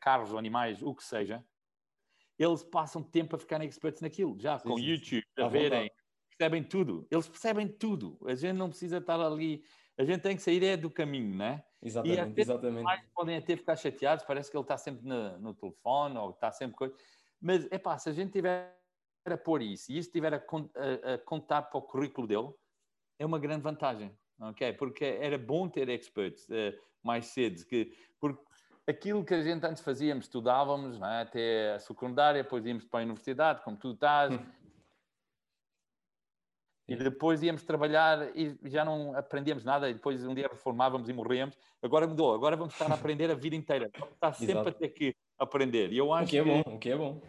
carros 0.00 0.32
ou 0.32 0.38
animais, 0.38 0.80
o 0.82 0.94
que 0.94 1.04
seja, 1.04 1.44
eles 2.38 2.62
passam 2.62 3.02
tempo 3.02 3.36
a 3.36 3.38
ficarem 3.38 3.68
experts 3.68 4.00
naquilo, 4.00 4.38
já 4.38 4.58
sim, 4.58 4.68
com 4.68 4.76
sim, 4.76 4.84
YouTube, 4.84 5.24
a 5.38 5.48
verem, 5.48 5.90
percebem 6.28 6.62
tudo, 6.62 7.06
eles 7.10 7.28
percebem 7.28 7.68
tudo. 7.68 8.18
A 8.26 8.34
gente 8.34 8.56
não 8.56 8.68
precisa 8.68 8.98
estar 8.98 9.20
ali 9.20 9.64
A 9.96 10.04
gente 10.04 10.20
tem 10.20 10.34
que 10.36 10.42
sair 10.42 10.64
é 10.64 10.76
do 10.76 10.90
caminho, 10.90 11.36
né? 11.36 11.62
Exatamente, 11.80 12.38
e 12.38 12.40
exatamente. 12.40 12.84
Os 12.84 13.12
podem 13.14 13.36
até 13.36 13.56
ficar 13.56 13.76
chateados, 13.76 14.24
parece 14.24 14.50
que 14.50 14.56
ele 14.56 14.64
está 14.64 14.76
sempre 14.76 15.06
no, 15.06 15.38
no 15.38 15.54
telefone 15.54 16.18
ou 16.18 16.30
está 16.30 16.50
sempre 16.50 16.76
coisa. 16.76 16.94
Mas, 17.40 17.66
é 17.70 17.78
pá, 17.78 17.96
se 17.98 18.08
a 18.08 18.12
gente 18.12 18.32
tiver 18.32 18.76
a 19.26 19.36
pôr 19.36 19.62
isso 19.62 19.90
e 19.90 19.98
isso 19.98 20.10
tiver 20.10 20.34
a, 20.34 20.36
a, 20.36 21.14
a, 21.14 21.18
contar 21.18 21.62
para 21.62 21.78
o 21.78 21.82
currículo 21.82 22.26
dele, 22.26 22.52
é 23.18 23.24
uma 23.24 23.38
grande 23.38 23.62
vantagem, 23.62 24.10
ok? 24.40 24.72
Porque 24.74 25.04
era 25.04 25.38
bom 25.38 25.68
ter 25.68 25.88
experts 25.88 26.48
uh, 26.48 26.76
mais 27.02 27.26
cedo, 27.26 27.64
que, 27.66 27.92
porque 28.18 28.42
aquilo 28.86 29.24
que 29.24 29.34
a 29.34 29.42
gente 29.42 29.64
antes 29.66 29.82
fazíamos, 29.82 30.26
estudávamos 30.26 31.00
é? 31.00 31.22
até 31.22 31.74
a 31.74 31.78
secundária, 31.78 32.42
depois 32.42 32.64
íamos 32.64 32.84
para 32.84 33.00
a 33.00 33.04
universidade, 33.04 33.62
como 33.62 33.76
tu 33.76 33.92
estás, 33.92 34.32
hum. 34.32 34.44
e 36.88 36.96
depois 36.96 37.42
íamos 37.42 37.64
trabalhar 37.64 38.36
e 38.36 38.58
já 38.64 38.84
não 38.84 39.16
aprendíamos 39.16 39.64
nada, 39.64 39.88
e 39.88 39.94
depois 39.94 40.24
um 40.24 40.34
dia 40.34 40.48
reformávamos 40.48 41.08
e 41.08 41.12
morríamos. 41.12 41.56
Agora 41.82 42.06
mudou, 42.06 42.34
agora 42.34 42.56
vamos 42.56 42.74
estar 42.74 42.90
a 42.90 42.94
aprender 42.94 43.30
a 43.30 43.34
vida 43.34 43.56
inteira, 43.56 43.90
vamos 43.98 44.14
estar 44.14 44.32
sempre 44.32 44.52
Exato. 44.52 44.68
a 44.68 44.72
ter 44.72 44.88
que 44.88 45.14
aprender. 45.38 45.92
E 45.92 45.98
eu 45.98 46.12
acho 46.12 46.26
o 46.26 46.30
que 46.30 46.38
é 46.38 46.44
bom, 46.44 46.60
o 46.66 46.78
que 46.78 46.90
é 46.90 46.96
bom. 46.96 47.22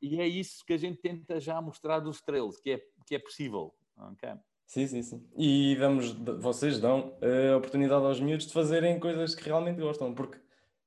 E 0.00 0.20
é 0.20 0.26
isso 0.26 0.64
que 0.64 0.72
a 0.72 0.78
gente 0.78 1.00
tenta 1.00 1.38
já 1.40 1.60
mostrar 1.60 2.00
dos 2.00 2.16
estrelas, 2.16 2.60
que 2.60 2.72
é, 2.72 2.82
que 3.06 3.14
é 3.14 3.18
possível. 3.18 3.74
Okay? 4.12 4.34
Sim, 4.66 4.86
sim, 4.86 5.02
sim. 5.02 5.28
E 5.36 5.76
damos, 5.76 6.12
vocês 6.38 6.78
dão 6.80 7.16
a 7.52 7.56
oportunidade 7.56 8.04
aos 8.04 8.20
miúdos 8.20 8.46
de 8.46 8.52
fazerem 8.52 8.98
coisas 8.98 9.34
que 9.34 9.44
realmente 9.44 9.80
gostam, 9.80 10.14
porque 10.14 10.38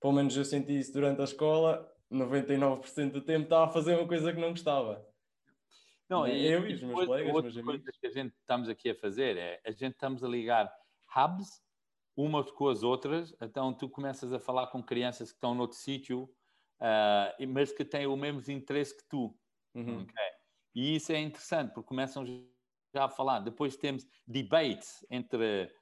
pelo 0.03 0.11
menos 0.11 0.35
eu 0.35 0.43
senti 0.43 0.77
isso 0.77 0.91
durante 0.91 1.21
a 1.21 1.23
escola, 1.23 1.89
99% 2.11 3.09
do 3.09 3.21
tempo 3.21 3.43
estava 3.45 3.63
a 3.63 3.69
fazer 3.69 3.95
uma 3.97 4.05
coisa 4.05 4.33
que 4.33 4.41
não 4.41 4.49
gostava. 4.49 5.07
Não, 6.09 6.27
e, 6.27 6.45
eu 6.45 6.67
e 6.67 6.73
os 6.73 6.81
meus 6.81 7.05
colegas, 7.05 7.33
outra 7.33 7.53
meus 7.53 7.65
coisa 7.65 7.91
que 8.01 8.07
a 8.07 8.11
gente 8.11 8.35
estamos 8.35 8.67
aqui 8.67 8.89
a 8.89 8.95
fazer 8.95 9.37
é 9.37 9.61
a 9.65 9.71
gente 9.71 9.93
estamos 9.93 10.21
a 10.21 10.27
ligar 10.27 10.69
hubs 11.15 11.63
umas 12.17 12.51
com 12.51 12.67
as 12.67 12.83
outras, 12.83 13.33
então 13.41 13.73
tu 13.73 13.87
começas 13.87 14.33
a 14.33 14.39
falar 14.39 14.67
com 14.67 14.83
crianças 14.83 15.31
que 15.31 15.37
estão 15.37 15.55
noutro 15.55 15.77
sítio, 15.77 16.23
uh, 16.81 17.47
mas 17.47 17.71
que 17.71 17.85
têm 17.85 18.05
o 18.05 18.17
mesmo 18.17 18.41
interesse 18.51 18.97
que 18.97 19.07
tu. 19.07 19.33
Uhum. 19.73 20.01
Okay? 20.01 20.31
E 20.75 20.97
isso 20.97 21.13
é 21.13 21.19
interessante, 21.19 21.73
porque 21.73 21.87
começam 21.87 22.25
já 22.93 23.05
a 23.05 23.09
falar. 23.09 23.39
Depois 23.39 23.77
temos 23.77 24.05
debates 24.27 25.05
entre, 25.09 25.73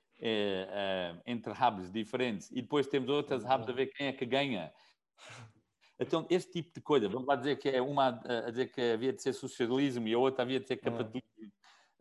entre 1.26 1.52
hubs 1.52 1.92
diferentes 1.92 2.52
e 2.52 2.62
depois 2.62 2.88
temos 2.88 3.10
outras 3.10 3.44
hubs 3.44 3.68
a 3.68 3.72
ver 3.72 3.88
quem 3.88 4.08
é 4.08 4.14
que 4.14 4.26
ganha. 4.26 4.72
Então, 6.02 6.26
este 6.32 6.52
tipo 6.52 6.74
de 6.74 6.82
coisa, 6.82 7.08
vamos 7.08 7.28
lá 7.28 7.36
dizer 7.36 7.58
que 7.58 7.70
é 7.70 7.80
uma 7.80 8.20
a 8.26 8.50
dizer 8.50 8.72
que 8.72 8.82
havia 8.82 9.14
de 9.14 9.22
ser 9.22 9.34
socialismo 9.34 10.08
e 10.08 10.14
a 10.14 10.18
outra 10.18 10.44
havia 10.44 10.60
de 10.60 10.68
ser 10.68 10.78
capitalismo, 10.78 11.22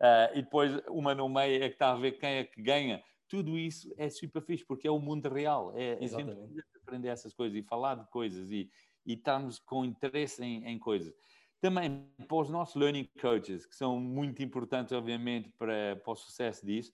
uh, 0.01 0.33
e 0.33 0.41
depois 0.41 0.71
uma 0.87 1.13
no 1.13 1.29
meio 1.29 1.63
é 1.63 1.67
que 1.67 1.75
está 1.75 1.91
a 1.91 1.95
ver 1.95 2.13
quem 2.13 2.37
é 2.37 2.43
que 2.43 2.61
ganha. 2.63 3.03
Tudo 3.29 3.59
isso 3.59 3.93
é 3.97 4.09
super 4.09 4.41
fixe, 4.41 4.65
porque 4.65 4.87
é 4.87 4.91
o 4.91 4.99
mundo 4.99 5.29
real. 5.29 5.71
É, 5.75 5.97
gente 6.07 6.35
precisa 6.35 6.63
aprender 6.81 7.09
essas 7.09 7.31
coisas 7.31 7.55
e 7.55 7.61
falar 7.61 7.95
de 7.95 8.09
coisas 8.09 8.51
e, 8.51 8.69
e 9.05 9.13
estarmos 9.13 9.59
com 9.59 9.85
interesse 9.85 10.43
em, 10.43 10.65
em 10.65 10.79
coisas. 10.79 11.13
Também 11.61 12.11
para 12.27 12.37
os 12.37 12.49
nossos 12.49 12.75
learning 12.75 13.07
coaches, 13.21 13.67
que 13.67 13.75
são 13.75 13.99
muito 13.99 14.41
importantes, 14.41 14.91
obviamente, 14.93 15.49
para, 15.59 15.95
para 15.97 16.11
o 16.11 16.15
sucesso 16.15 16.65
disso, 16.65 16.91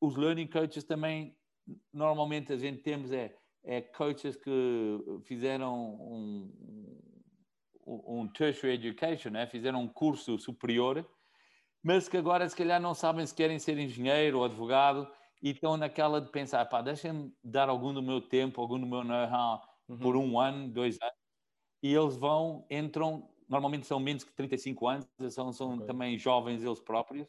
os 0.00 0.16
learning 0.16 0.46
coaches 0.46 0.84
também, 0.84 1.36
normalmente 1.92 2.52
a 2.52 2.56
gente 2.56 2.82
temos 2.82 3.10
é, 3.12 3.34
é 3.64 3.80
coaches 3.80 4.36
que 4.36 4.98
fizeram 5.24 5.94
um, 5.94 7.00
um 7.86 8.28
tertiary 8.28 8.74
education, 8.74 9.30
né? 9.30 9.46
fizeram 9.46 9.82
um 9.82 9.88
curso 9.88 10.38
superior, 10.38 11.08
mas 11.82 12.08
que 12.08 12.16
agora 12.16 12.48
se 12.48 12.56
calhar 12.56 12.80
não 12.80 12.94
sabem 12.94 13.26
se 13.26 13.34
querem 13.34 13.58
ser 13.58 13.78
engenheiro 13.78 14.38
ou 14.38 14.44
advogado 14.44 15.10
e 15.42 15.50
estão 15.50 15.76
naquela 15.76 16.20
de 16.20 16.30
pensar, 16.30 16.64
pá, 16.66 16.82
deixem-me 16.82 17.32
dar 17.42 17.68
algum 17.68 17.92
do 17.92 18.02
meu 18.02 18.20
tempo, 18.20 18.60
algum 18.60 18.80
do 18.80 18.86
meu 18.86 19.04
know-how 19.04 19.62
uhum. 19.88 19.98
por 19.98 20.16
um 20.16 20.40
ano, 20.40 20.68
dois 20.68 20.98
anos, 21.00 21.14
e 21.82 21.94
eles 21.94 22.16
vão, 22.16 22.66
entram 22.70 23.28
normalmente 23.48 23.86
são 23.86 24.00
menos 24.00 24.24
que 24.24 24.32
35 24.32 24.88
anos, 24.88 25.06
são, 25.30 25.52
são 25.52 25.74
okay. 25.74 25.86
também 25.86 26.18
jovens 26.18 26.62
eles 26.62 26.80
próprios, 26.80 27.28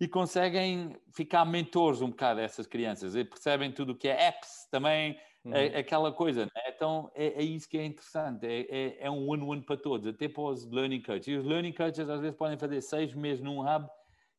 e 0.00 0.06
conseguem 0.06 0.94
ficar 1.14 1.44
mentores 1.44 2.02
um 2.02 2.10
bocado 2.10 2.40
dessas 2.40 2.66
crianças, 2.66 3.16
e 3.16 3.24
percebem 3.24 3.72
tudo 3.72 3.92
o 3.92 3.96
que 3.96 4.08
é 4.08 4.28
apps 4.28 4.68
também, 4.70 5.18
uhum. 5.44 5.54
é, 5.54 5.78
aquela 5.78 6.12
coisa. 6.12 6.44
Né? 6.44 6.62
Então 6.68 7.10
é, 7.14 7.28
é, 7.28 7.42
isso 7.42 7.68
que 7.68 7.78
é 7.78 7.84
interessante, 7.84 8.46
é, 8.46 8.60
é, 8.68 9.06
é 9.06 9.10
um 9.10 9.28
one-one 9.28 9.62
para 9.62 9.76
todos, 9.76 10.06
até 10.06 10.28
para 10.28 10.42
os 10.42 10.70
learning 10.70 11.02
coaches. 11.02 11.28
E 11.28 11.36
os 11.36 11.44
learning 11.44 11.72
coaches 11.72 12.08
às 12.08 12.20
vezes 12.20 12.36
podem 12.36 12.58
fazer 12.58 12.80
seis 12.82 13.14
meses 13.14 13.42
num 13.42 13.60
hub 13.60 13.88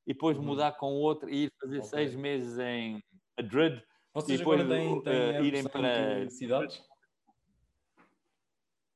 e 0.05 0.13
depois 0.13 0.37
uhum. 0.37 0.43
mudar 0.43 0.73
com 0.73 0.93
outro 0.93 1.29
e 1.29 1.45
ir 1.45 1.51
fazer 1.59 1.79
okay. 1.79 1.89
seis 1.89 2.15
meses 2.15 2.59
em 2.59 3.01
Madrid. 3.37 3.81
Vocês 4.13 4.39
e 4.39 4.43
depois 4.43 4.67
têm, 4.67 5.01
têm 5.01 5.41
uh, 5.41 5.43
irem 5.43 5.63
para 5.63 6.29
cidades? 6.29 6.81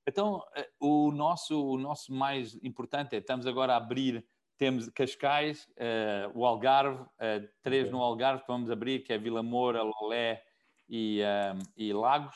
Então, 0.08 0.44
eh, 0.56 0.68
o 0.80 1.12
nosso, 1.12 1.74
o 1.74 1.78
nosso 1.78 2.12
mais 2.12 2.56
importante 2.64 3.16
é, 3.16 3.20
estamos 3.20 3.46
agora 3.46 3.74
a 3.74 3.78
abrir, 3.78 4.26
temos 4.62 4.88
Cascais, 4.90 5.68
uh, 5.72 6.38
o 6.38 6.46
Algarve, 6.46 7.02
uh, 7.02 7.50
três 7.64 7.88
okay. 7.88 7.92
no 7.92 8.04
Algarve 8.04 8.44
que 8.44 8.48
vamos 8.48 8.70
abrir, 8.70 9.00
que 9.00 9.12
é 9.12 9.18
Vila 9.18 9.42
Moura, 9.42 9.82
Lolé 9.82 10.44
e, 10.88 11.20
um, 11.24 11.64
e 11.76 11.92
Lagos. 11.92 12.36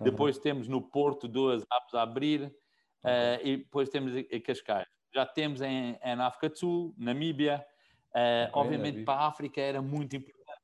Uhum. 0.00 0.06
Depois 0.06 0.36
temos 0.36 0.66
no 0.66 0.82
Porto 0.82 1.28
duas 1.28 1.62
apps 1.62 1.94
a 1.94 2.02
abrir 2.02 2.42
uh, 2.42 3.40
e 3.44 3.58
depois 3.58 3.88
temos 3.88 4.16
em 4.16 4.40
Cascais. 4.40 4.88
Já 5.14 5.24
temos 5.24 5.60
em, 5.60 5.96
em 6.02 6.20
África 6.20 6.48
do 6.48 6.58
Sul, 6.58 6.92
Namíbia. 6.98 7.64
Okay, 8.08 8.50
obviamente 8.52 9.04
para 9.04 9.20
a 9.20 9.26
África 9.28 9.60
era 9.60 9.80
muito 9.80 10.16
importante. 10.16 10.62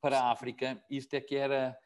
Para 0.00 0.20
a 0.20 0.32
África, 0.32 0.82
isto 0.88 1.12
é 1.12 1.20
que 1.20 1.36
era 1.36 1.76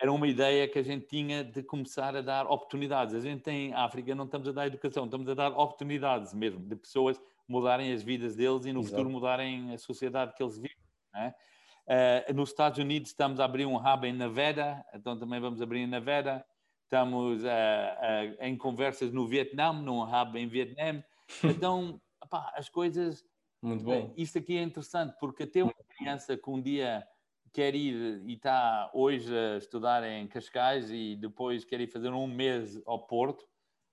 era 0.00 0.12
uma 0.12 0.26
ideia 0.26 0.66
que 0.66 0.78
a 0.78 0.82
gente 0.82 1.06
tinha 1.06 1.44
de 1.44 1.62
começar 1.62 2.16
a 2.16 2.20
dar 2.20 2.46
oportunidades. 2.46 3.14
A 3.14 3.20
gente 3.20 3.48
em 3.48 3.74
África 3.74 4.12
não 4.12 4.24
estamos 4.24 4.48
a 4.48 4.52
dar 4.52 4.66
educação, 4.66 5.04
estamos 5.04 5.28
a 5.28 5.34
dar 5.34 5.52
oportunidades 5.52 6.34
mesmo, 6.34 6.60
de 6.60 6.74
pessoas 6.74 7.20
mudarem 7.48 7.92
as 7.92 8.02
vidas 8.02 8.36
deles 8.36 8.66
e 8.66 8.72
no 8.72 8.80
Exato. 8.80 8.96
futuro 8.96 9.10
mudarem 9.10 9.72
a 9.72 9.78
sociedade 9.78 10.34
que 10.34 10.42
eles 10.42 10.56
vivem. 10.56 10.76
Uh, 11.16 12.34
nos 12.34 12.50
Estados 12.50 12.78
Unidos 12.78 13.10
estamos 13.10 13.40
a 13.40 13.44
abrir 13.44 13.64
um 13.64 13.76
hub 13.76 14.06
em 14.06 14.12
Nevada, 14.12 14.84
então 14.92 15.18
também 15.18 15.40
vamos 15.40 15.62
abrir 15.62 15.80
em 15.80 15.86
Nevada. 15.86 16.44
Estamos 16.84 17.42
uh, 17.42 17.46
uh, 17.46 18.44
em 18.44 18.56
conversas 18.56 19.12
no 19.12 19.26
Vietnã, 19.26 19.72
num 19.72 20.02
hub 20.02 20.38
em 20.38 20.46
Vietnã. 20.46 21.02
Então, 21.42 22.00
as 22.54 22.68
coisas... 22.68 23.24
Muito 23.60 23.82
bom. 23.82 24.12
Isto 24.16 24.38
aqui 24.38 24.56
é 24.56 24.62
interessante, 24.62 25.16
porque 25.18 25.42
até 25.42 25.64
uma 25.64 25.74
criança 25.96 26.36
que 26.36 26.48
um 26.48 26.60
dia 26.60 27.04
quer 27.52 27.74
ir 27.74 28.22
e 28.24 28.34
está 28.34 28.90
hoje 28.94 29.34
a 29.36 29.56
estudar 29.56 30.04
em 30.04 30.28
Cascais 30.28 30.90
e 30.90 31.16
depois 31.16 31.64
quer 31.64 31.80
ir 31.80 31.88
fazer 31.88 32.10
um 32.10 32.26
mês 32.26 32.80
ao 32.86 33.06
Porto, 33.06 33.44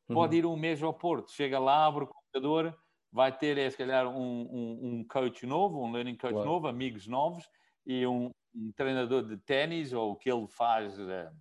uhum. 0.08 0.16
pode 0.16 0.36
ir 0.36 0.46
um 0.46 0.56
mês 0.56 0.84
ao 0.84 0.94
Porto. 0.94 1.32
Chega 1.32 1.58
lá, 1.58 1.86
abre 1.86 2.04
o 2.04 2.08
computador, 2.08 2.78
vai 3.16 3.32
ter, 3.32 3.58
é, 3.58 3.70
se 3.70 3.78
calhar, 3.78 4.06
um, 4.10 4.42
um, 4.42 4.80
um 4.84 5.04
coach 5.06 5.46
novo, 5.46 5.82
um 5.82 5.90
learning 5.90 6.18
coach 6.18 6.34
claro. 6.34 6.50
novo, 6.50 6.68
amigos 6.68 7.08
novos 7.08 7.50
e 7.86 8.06
um, 8.06 8.30
um 8.54 8.74
treinador 8.74 9.24
de 9.24 9.38
ténis 9.38 9.94
ou 9.94 10.12
o 10.12 10.16
que 10.18 10.30
ele 10.30 10.46
faz 10.48 11.00
uh, 11.00 11.32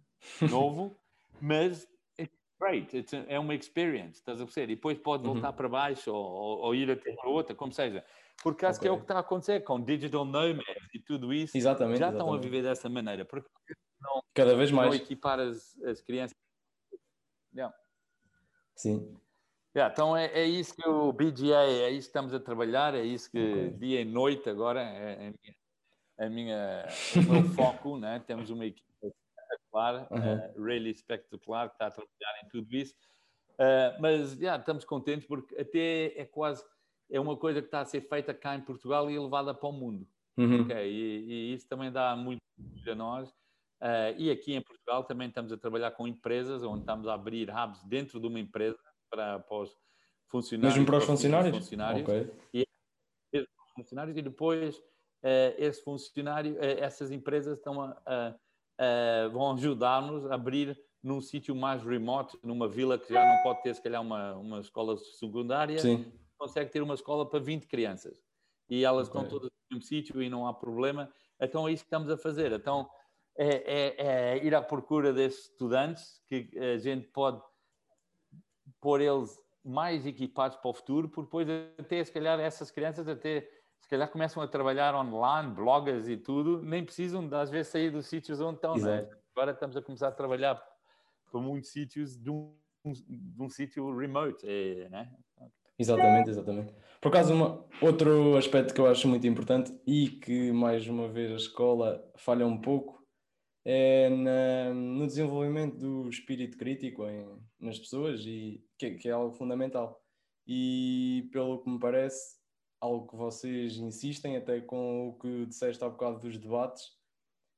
novo, 0.48 0.96
mas 1.42 1.84
it's 2.16 2.38
great, 2.60 2.96
it's 2.96 3.12
a, 3.12 3.24
é 3.26 3.40
uma 3.40 3.56
experience, 3.56 4.20
estás 4.20 4.40
a 4.40 4.44
perceber? 4.44 4.70
E 4.72 4.76
depois 4.76 4.96
pode 4.98 5.24
voltar 5.24 5.50
uhum. 5.50 5.56
para 5.56 5.68
baixo 5.68 6.14
ou, 6.14 6.24
ou, 6.24 6.58
ou 6.60 6.74
ir 6.76 6.88
até 6.92 7.12
para 7.12 7.28
outra, 7.28 7.56
como 7.56 7.72
seja. 7.72 8.04
Porque 8.40 8.64
acho 8.64 8.78
okay. 8.78 8.88
que 8.88 8.92
é 8.92 8.92
o 8.92 8.98
que 8.98 9.04
está 9.04 9.16
a 9.16 9.20
acontecer 9.20 9.60
com 9.64 9.80
digital 9.80 10.24
nomads 10.24 10.94
e 10.94 11.00
tudo 11.00 11.32
isso. 11.32 11.56
Exatamente. 11.56 11.98
Já 11.98 12.06
exatamente. 12.06 12.22
estão 12.22 12.34
a 12.34 12.40
viver 12.40 12.62
dessa 12.62 12.88
maneira. 12.88 13.24
Porque 13.24 13.48
não, 14.00 14.22
Cada 14.32 14.54
vez 14.54 14.70
mais. 14.70 14.90
Não 14.90 14.96
equipar 14.96 15.40
as, 15.40 15.76
as 15.82 16.00
crianças. 16.00 16.36
Yeah. 17.52 17.74
Sim. 18.76 19.16
Yeah, 19.76 19.92
então 19.92 20.16
é, 20.16 20.26
é 20.26 20.44
isso 20.44 20.74
que 20.74 20.88
o 20.88 21.12
BGA, 21.12 21.64
é 21.64 21.90
isso 21.90 22.06
que 22.06 22.10
estamos 22.10 22.32
a 22.32 22.38
trabalhar, 22.38 22.94
é 22.94 23.02
isso 23.02 23.28
que 23.28 23.38
okay. 23.38 23.70
dia 23.70 24.00
e 24.02 24.04
noite 24.04 24.48
agora 24.48 24.80
é, 24.80 25.32
é 26.16 26.26
a 26.26 26.30
minha, 26.30 26.86
o 27.16 27.32
meu 27.32 27.42
foco, 27.54 27.98
né? 27.98 28.22
temos 28.24 28.50
uma 28.50 28.64
equipe 28.64 28.88
espetacular, 29.02 30.06
uh, 30.12 30.62
really 30.62 30.90
espetacular, 30.90 31.68
que 31.68 31.74
está 31.74 31.86
a 31.88 31.90
trabalhar 31.90 32.44
em 32.44 32.48
tudo 32.48 32.72
isso. 32.72 32.94
Uh, 33.54 34.00
mas 34.00 34.38
yeah, 34.38 34.60
estamos 34.60 34.84
contentes 34.84 35.26
porque 35.26 35.56
até 35.60 36.20
é 36.20 36.24
quase 36.24 36.64
é 37.10 37.18
uma 37.20 37.36
coisa 37.36 37.60
que 37.60 37.66
está 37.66 37.80
a 37.80 37.84
ser 37.84 38.00
feita 38.02 38.32
cá 38.32 38.54
em 38.54 38.60
Portugal 38.60 39.10
e 39.10 39.18
levada 39.18 39.52
para 39.52 39.68
o 39.68 39.72
mundo. 39.72 40.06
Uhum. 40.36 40.62
Okay? 40.62 40.90
E, 40.90 41.50
e, 41.50 41.54
isso 41.54 41.68
também 41.68 41.90
dá 41.90 42.14
muito 42.16 42.40
a 42.88 42.94
nós. 42.94 43.28
Uh, 43.80 44.14
e 44.16 44.30
aqui 44.30 44.54
em 44.54 44.62
Portugal 44.62 45.04
também 45.04 45.28
estamos 45.28 45.52
a 45.52 45.56
trabalhar 45.56 45.90
com 45.90 46.06
empresas, 46.06 46.62
onde 46.62 46.80
estamos 46.80 47.06
a 47.06 47.14
abrir 47.14 47.50
hubs 47.50 47.82
dentro 47.84 48.20
de 48.20 48.26
uma 48.26 48.40
empresa 48.40 48.78
para, 49.14 49.38
para 49.40 49.56
os 49.56 49.76
funcionários. 50.28 50.74
Mesmo 50.74 50.86
para 50.86 50.98
os 50.98 51.04
funcionários? 51.04 51.56
funcionários. 51.56 52.02
Okay. 52.02 52.30
E, 52.52 52.64
funcionários, 53.74 54.16
e 54.16 54.22
depois 54.22 54.78
uh, 54.78 55.54
esse 55.58 55.82
funcionário, 55.82 56.54
uh, 56.54 56.78
essas 56.78 57.10
empresas 57.10 57.58
estão 57.58 57.80
a, 57.80 57.96
a, 58.06 58.34
a 58.78 59.28
vão 59.28 59.52
ajudar-nos 59.52 60.30
a 60.30 60.34
abrir 60.34 60.78
num 61.02 61.20
sítio 61.20 61.54
mais 61.54 61.82
remoto, 61.82 62.38
numa 62.42 62.68
vila 62.68 62.98
que 62.98 63.12
já 63.12 63.24
não 63.24 63.42
pode 63.42 63.62
ter, 63.62 63.74
se 63.74 63.82
calhar, 63.82 64.00
uma, 64.00 64.34
uma 64.34 64.60
escola 64.60 64.96
secundária. 64.96 65.78
Sim 65.78 66.10
consegue 66.44 66.70
ter 66.70 66.82
uma 66.82 66.94
escola 66.94 67.28
para 67.28 67.38
20 67.38 67.66
crianças 67.66 68.22
e 68.68 68.84
elas 68.84 69.08
okay. 69.08 69.20
estão 69.20 69.30
todas 69.30 69.50
no 69.50 69.76
mesmo 69.76 69.86
sítio 69.86 70.22
e 70.22 70.28
não 70.28 70.46
há 70.46 70.52
problema. 70.52 71.10
Então 71.40 71.66
é 71.66 71.72
isso 71.72 71.84
que 71.84 71.88
estamos 71.88 72.10
a 72.10 72.16
fazer. 72.16 72.52
Então 72.52 72.88
é, 73.36 73.48
é, 73.48 74.36
é 74.36 74.44
ir 74.44 74.54
à 74.54 74.62
procura 74.62 75.12
desses 75.12 75.50
estudantes 75.50 76.20
que 76.26 76.50
a 76.58 76.78
gente 76.78 77.06
pode 77.08 77.40
pôr 78.84 79.00
eles 79.00 79.40
mais 79.64 80.04
equipados 80.04 80.58
para 80.58 80.70
o 80.70 80.74
futuro, 80.74 81.08
porque 81.08 81.24
depois 81.24 81.48
até 81.78 82.04
se 82.04 82.12
calhar 82.12 82.38
essas 82.38 82.70
crianças 82.70 83.08
até 83.08 83.48
se 83.80 83.88
calhar 83.88 84.10
começam 84.10 84.42
a 84.42 84.46
trabalhar 84.46 84.94
online, 84.94 85.54
bloggers 85.54 86.06
e 86.06 86.18
tudo, 86.18 86.62
nem 86.62 86.84
precisam 86.84 87.26
às 87.32 87.48
vezes 87.48 87.72
sair 87.72 87.90
dos 87.90 88.06
sítios 88.06 88.42
onde 88.42 88.56
estão. 88.56 88.76
Né? 88.76 89.08
Agora 89.34 89.52
estamos 89.52 89.74
a 89.74 89.80
começar 89.80 90.08
a 90.08 90.12
trabalhar 90.12 90.62
para 91.30 91.40
muitos 91.40 91.70
sítios 91.70 92.14
de 92.14 92.30
um, 92.30 92.54
de 92.84 93.42
um 93.42 93.48
sítio 93.48 93.96
remote, 93.96 94.46
é, 94.46 94.88
né? 94.90 95.10
Exatamente, 95.78 96.30
exatamente. 96.30 96.74
Por 97.00 97.08
acaso, 97.08 97.34
uma, 97.34 97.64
outro 97.80 98.36
aspecto 98.36 98.72
que 98.72 98.80
eu 98.80 98.86
acho 98.86 99.08
muito 99.08 99.26
importante 99.26 99.74
e 99.86 100.08
que 100.08 100.52
mais 100.52 100.86
uma 100.86 101.08
vez 101.08 101.32
a 101.32 101.36
escola 101.36 102.04
falha 102.16 102.46
um 102.46 102.60
pouco 102.60 103.03
é 103.64 104.08
na, 104.10 104.74
no 104.74 105.06
desenvolvimento 105.06 105.76
do 105.78 106.08
espírito 106.08 106.58
crítico 106.58 107.08
em, 107.08 107.26
nas 107.58 107.78
pessoas 107.78 108.20
e 108.26 108.62
que, 108.78 108.92
que, 108.96 109.08
é 109.08 109.12
algo 109.12 109.34
fundamental. 109.34 110.00
E 110.46 111.28
pelo 111.32 111.62
que 111.62 111.70
me 111.70 111.78
parece, 111.78 112.38
algo 112.80 113.08
que 113.08 113.16
vocês 113.16 113.76
insistem, 113.76 114.36
até 114.36 114.60
com 114.60 115.08
o 115.08 115.18
que 115.18 115.46
disseste 115.46 115.82
há 115.82 115.88
bocado 115.88 116.20
dos 116.20 116.36
debates, 116.36 116.84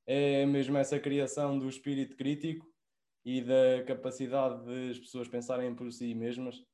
é 0.06 0.46
mesmo 0.46 0.76
essa 0.78 1.00
criação 1.00 1.58
do 1.58 1.68
espírito 1.68 2.16
crítico 2.16 2.64
e 3.24 3.42
da 3.42 3.82
capacidade 3.84 4.64
das 4.64 5.00
pessoas 5.00 5.26
pensarem 5.26 5.74
por 5.74 5.90
si 5.92 6.14
mesmas. 6.14 6.64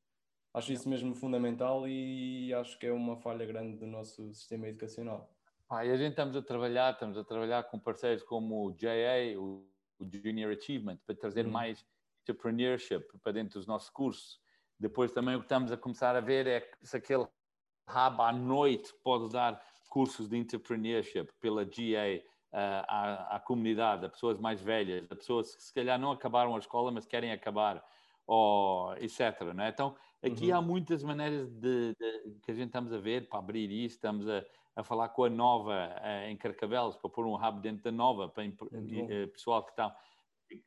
Acho 0.52 0.74
isso 0.74 0.86
mesmo 0.86 1.14
fundamental 1.14 1.88
e 1.88 2.52
acho 2.52 2.78
que 2.78 2.86
é 2.86 2.92
uma 2.92 3.16
falha 3.16 3.46
grande 3.46 3.78
do 3.78 3.86
nosso 3.86 4.34
sistema 4.34 4.68
educacional. 4.68 5.34
Ah, 5.74 5.86
e 5.86 5.90
a 5.90 5.96
gente 5.96 6.10
estamos 6.10 6.36
a 6.36 6.42
trabalhar, 6.42 6.92
estamos 6.92 7.16
a 7.16 7.24
trabalhar 7.24 7.62
com 7.62 7.78
parceiros 7.78 8.22
como 8.22 8.66
o 8.66 8.72
JA, 8.72 9.38
o, 9.38 9.66
o 9.98 10.04
Junior 10.04 10.52
Achievement, 10.52 10.98
para 11.06 11.14
trazer 11.14 11.46
uhum. 11.46 11.50
mais 11.50 11.82
entrepreneurship 12.20 13.00
para 13.22 13.32
dentro 13.32 13.58
dos 13.58 13.66
nossos 13.66 13.88
cursos. 13.88 14.38
Depois 14.78 15.12
também 15.12 15.34
o 15.34 15.38
que 15.38 15.46
estamos 15.46 15.72
a 15.72 15.76
começar 15.78 16.14
a 16.14 16.20
ver 16.20 16.46
é 16.46 16.70
se 16.82 16.94
aquele 16.94 17.22
hub 17.22 18.20
à 18.20 18.30
noite 18.34 18.92
pode 19.02 19.32
dar 19.32 19.64
cursos 19.88 20.28
de 20.28 20.36
entrepreneurship 20.36 21.32
pela 21.40 21.64
GA 21.64 22.20
uh, 22.52 22.84
à, 22.86 23.36
à, 23.36 23.40
comunidade, 23.40 24.04
a 24.04 24.10
pessoas 24.10 24.38
mais 24.38 24.60
velhas, 24.60 25.10
a 25.10 25.16
pessoas 25.16 25.56
que 25.56 25.62
se 25.62 25.72
calhar 25.72 25.98
não 25.98 26.10
acabaram 26.10 26.54
a 26.54 26.58
escola, 26.58 26.90
mas 26.90 27.06
querem 27.06 27.32
acabar, 27.32 27.82
ou 28.26 28.94
etc. 28.96 29.40
Não 29.54 29.64
é? 29.64 29.70
Então, 29.70 29.96
aqui 30.22 30.50
uhum. 30.50 30.56
há 30.56 30.62
muitas 30.62 31.02
maneiras 31.02 31.50
de, 31.50 31.94
de, 31.94 32.38
que 32.42 32.50
a 32.50 32.54
gente 32.54 32.66
estamos 32.66 32.92
a 32.92 32.98
ver 32.98 33.28
para 33.28 33.38
abrir 33.38 33.70
isso, 33.70 33.96
estamos 33.96 34.28
a, 34.28 34.44
a 34.76 34.82
falar 34.84 35.08
com 35.10 35.24
a 35.24 35.30
Nova 35.30 35.94
uh, 36.00 36.28
em 36.28 36.36
Carcavelos 36.36 36.96
para 36.96 37.10
pôr 37.10 37.26
um 37.26 37.34
hub 37.34 37.60
dentro 37.60 37.82
da 37.82 37.92
Nova 37.92 38.28
para 38.28 38.46
uh, 38.46 39.28
pessoal 39.32 39.64
que 39.64 39.72
está 39.72 39.96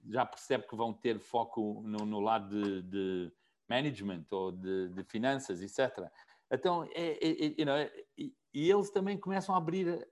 já 0.10 0.26
percebe 0.26 0.68
que 0.68 0.76
vão 0.76 0.94
ter 0.94 1.20
foco 1.20 1.84
no, 1.86 2.06
no 2.06 2.20
lado 2.20 2.50
de, 2.50 2.82
de, 2.84 3.32
management 3.68 4.26
ou 4.32 4.52
de, 4.52 4.90
de, 4.90 5.04
finanças, 5.04 5.62
etc. 5.62 6.10
Então, 6.52 6.84
é, 6.94 7.14
é, 7.14 7.46
é 7.48 7.56
you 7.58 7.66
know, 7.66 7.76
e, 8.18 8.34
e, 8.54 8.70
eles 8.70 8.90
também 8.92 9.18
começam 9.18 9.56
a 9.56 9.58
abrir 9.58 10.08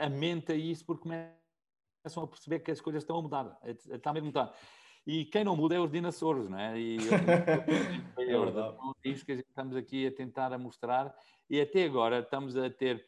a, 0.00 0.06
a, 0.06 0.08
mente 0.08 0.52
a 0.52 0.54
isso 0.54 0.84
porque 0.84 1.02
começam 1.02 2.22
a 2.22 2.26
perceber 2.28 2.60
que 2.60 2.70
as 2.70 2.80
coisas 2.80 3.02
estão 3.02 3.18
a 3.18 3.22
mudar, 3.22 3.58
está 3.64 4.12
mesmo 4.12 4.28
a 4.28 4.30
mudar. 4.30 4.56
E 5.06 5.26
quem 5.26 5.44
não 5.44 5.54
muda 5.54 5.74
é 5.74 5.80
os 5.80 5.90
dinossauros, 5.90 6.48
não 6.48 6.58
é? 6.58 6.78
E 6.78 6.96
é. 8.18 9.04
É 9.04 9.08
isso 9.08 9.24
que 9.24 9.32
a 9.32 9.36
gente 9.36 9.48
estamos 9.48 9.76
aqui 9.76 10.06
a 10.06 10.12
tentar 10.12 10.52
a 10.52 10.58
mostrar 10.58 11.14
e 11.48 11.60
até 11.60 11.84
agora 11.84 12.20
estamos 12.20 12.56
a 12.56 12.70
ter 12.70 13.06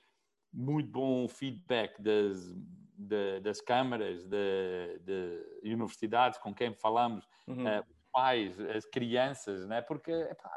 muito 0.53 0.91
bom 0.91 1.27
feedback 1.27 2.01
das, 2.01 2.55
de, 2.97 3.41
das 3.41 3.61
câmaras, 3.61 4.25
de, 4.25 5.01
de, 5.01 5.43
universidades 5.65 6.39
com 6.39 6.55
quem 6.55 6.75
falamos, 6.75 7.27
uhum. 7.47 7.65
uh, 7.65 7.85
pais, 8.13 8.61
as 8.61 8.85
crianças, 8.85 9.67
né? 9.67 9.81
porque 9.81 10.11
epá, 10.11 10.51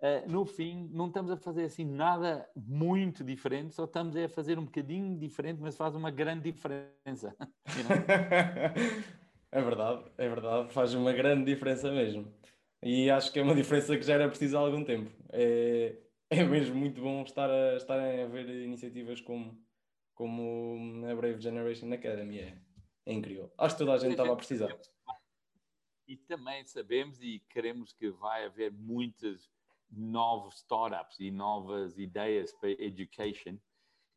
uh, 0.00 0.30
no 0.30 0.46
fim 0.46 0.88
não 0.92 1.08
estamos 1.08 1.30
a 1.30 1.36
fazer 1.36 1.64
assim 1.64 1.84
nada 1.84 2.48
muito 2.56 3.22
diferente, 3.22 3.74
só 3.74 3.84
estamos 3.84 4.16
a 4.16 4.28
fazer 4.28 4.58
um 4.58 4.64
bocadinho 4.64 5.18
diferente, 5.18 5.60
mas 5.60 5.76
faz 5.76 5.94
uma 5.94 6.10
grande 6.10 6.50
diferença. 6.50 7.36
é 9.52 9.62
verdade, 9.62 10.04
é 10.18 10.28
verdade, 10.28 10.72
faz 10.72 10.94
uma 10.94 11.12
grande 11.12 11.44
diferença 11.44 11.90
mesmo. 11.90 12.32
E 12.82 13.10
acho 13.10 13.32
que 13.32 13.38
é 13.38 13.42
uma 13.42 13.54
diferença 13.56 13.96
que 13.96 14.02
já 14.02 14.14
era 14.14 14.28
preciso 14.28 14.56
há 14.56 14.60
algum 14.60 14.84
tempo. 14.84 15.10
É, 15.32 15.96
é 16.30 16.44
mesmo 16.44 16.76
muito 16.76 17.00
bom 17.00 17.22
estar 17.22 17.50
a, 17.50 17.76
estarem 17.76 18.22
a 18.22 18.26
ver 18.26 18.48
iniciativas 18.48 19.20
como, 19.20 19.58
como 20.14 21.06
a 21.06 21.14
Brave 21.14 21.40
Generation 21.40 21.92
Academy. 21.92 22.40
É, 22.40 22.58
é 23.06 23.12
incrível. 23.12 23.52
Acho 23.58 23.74
que 23.74 23.78
toda 23.78 23.94
a 23.94 23.98
gente 23.98 24.12
estava 24.12 24.32
a 24.32 24.36
precisar. 24.36 24.76
E 26.06 26.16
também 26.16 26.64
sabemos 26.64 27.20
e 27.20 27.42
queremos 27.50 27.92
que 27.92 28.10
vai 28.10 28.44
haver 28.44 28.72
muitas 28.72 29.50
novos 29.90 30.56
startups 30.56 31.18
e 31.20 31.30
novas 31.30 31.98
ideias 31.98 32.52
para 32.52 32.70
education. 32.70 33.58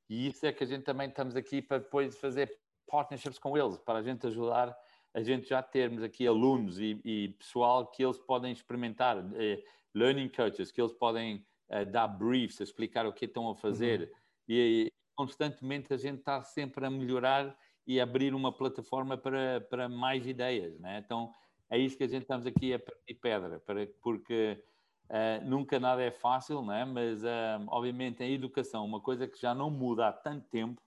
E 0.08 0.28
isso 0.28 0.46
é 0.46 0.52
que 0.52 0.63
a 0.63 0.68
gente 0.68 0.84
também 0.84 1.08
estamos 1.08 1.36
aqui 1.36 1.62
para 1.62 1.80
depois 1.80 2.18
fazer 2.20 2.52
partnerships 2.88 3.38
com 3.38 3.58
eles, 3.58 3.78
para 3.78 4.00
a 4.00 4.04
gente 4.04 4.26
ajudar 4.26 4.76
a 5.13 5.22
gente 5.22 5.50
já 5.50 5.62
termos 5.62 6.04
aqui 6.04 6.28
alunos 6.28 6.80
e, 6.80 7.00
e 7.04 7.30
pessoal 7.38 7.88
que 7.88 8.04
eles 8.04 8.19
podem 8.19 8.52
experimentar, 8.52 9.17
eh, 9.36 9.63
learning 9.93 10.30
coaches, 10.30 10.72
que 10.72 10.80
eles 10.82 10.93
podem 10.93 11.43
a 11.69 11.84
dar 11.84 12.08
briefs, 12.08 12.60
explicar 12.60 13.06
o 13.06 13.13
que 13.13 13.26
estão 13.26 13.50
a 13.50 13.56
fazer. 13.56 14.02
Uhum. 14.02 14.08
E, 14.48 14.86
e, 14.86 14.91
constantemente 15.15 15.93
a 15.93 15.98
gente 15.98 16.19
está 16.19 16.41
sempre 16.41 16.86
a 16.86 16.89
melhorar 16.89 17.56
e 17.86 18.00
abrir 18.00 18.34
uma 18.34 18.54
plataforma 18.54 19.17
para, 19.17 19.62
para 19.62 19.89
mais 19.89 20.26
ideias. 20.26 20.80
Né? 20.80 21.02
Então 21.04 21.34
é 21.69 21.78
isso 21.78 21.98
que 21.98 22.04
a 22.04 22.08
gente 22.08 22.24
estamos 22.24 22.45
aqui 22.45 22.74
a 22.74 22.80
partir 22.80 23.13
pedra, 23.15 23.60
para, 23.60 23.88
porque 24.02 24.63
uh, 25.10 25.45
nunca 25.45 25.80
nada 25.80 26.02
é 26.02 26.12
fácil, 26.12 26.63
né? 26.63 26.86
mas 26.86 27.24
uh, 27.24 27.65
obviamente 27.67 28.24
a 28.24 28.30
educação, 28.30 28.86
uma 28.86 29.02
coisa 29.02 29.28
que 29.28 29.39
já 29.39 29.54
não 29.54 29.69
muda 29.69 30.08
há 30.08 30.13
tanto 30.13 30.48
tempo 30.48 30.82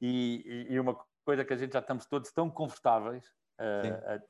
e, 0.00 0.68
e 0.70 0.78
uma 0.78 0.96
coisa 1.24 1.44
que 1.44 1.52
a 1.52 1.56
gente 1.56 1.72
já 1.72 1.80
estamos 1.80 2.06
todos 2.06 2.30
tão 2.30 2.48
confortáveis. 2.48 3.34
Uh, 3.58 4.22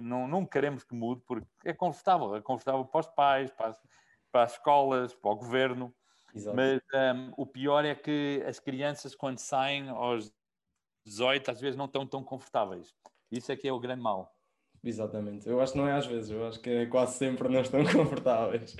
não, 0.00 0.28
não 0.28 0.46
queremos 0.46 0.84
que 0.84 0.94
mude 0.94 1.22
porque 1.26 1.46
é 1.64 1.72
confortável, 1.72 2.36
é 2.36 2.40
confortável 2.40 2.84
para 2.84 3.00
os 3.00 3.06
pais, 3.08 3.50
para 3.50 3.68
as, 3.68 3.80
para 4.30 4.42
as 4.44 4.52
escolas, 4.52 5.14
para 5.14 5.30
o 5.30 5.36
governo. 5.36 5.94
Exato. 6.34 6.56
Mas 6.56 6.80
um, 6.94 7.32
o 7.36 7.46
pior 7.46 7.84
é 7.84 7.94
que 7.94 8.42
as 8.46 8.60
crianças, 8.60 9.14
quando 9.14 9.38
saem 9.38 9.88
aos 9.88 10.32
18, 11.04 11.50
às 11.50 11.60
vezes 11.60 11.76
não 11.76 11.86
estão 11.86 12.06
tão 12.06 12.22
confortáveis. 12.22 12.94
Isso 13.30 13.50
é 13.50 13.56
que 13.56 13.66
é 13.66 13.72
o 13.72 13.80
grande 13.80 14.02
mal. 14.02 14.32
Exatamente. 14.82 15.48
Eu 15.48 15.60
acho 15.60 15.72
que 15.72 15.78
não 15.78 15.88
é 15.88 15.92
às 15.92 16.06
vezes, 16.06 16.30
eu 16.30 16.46
acho 16.46 16.60
que 16.60 16.70
é 16.70 16.86
quase 16.86 17.16
sempre 17.16 17.48
não 17.48 17.60
estão 17.60 17.82
confortáveis. 17.92 18.76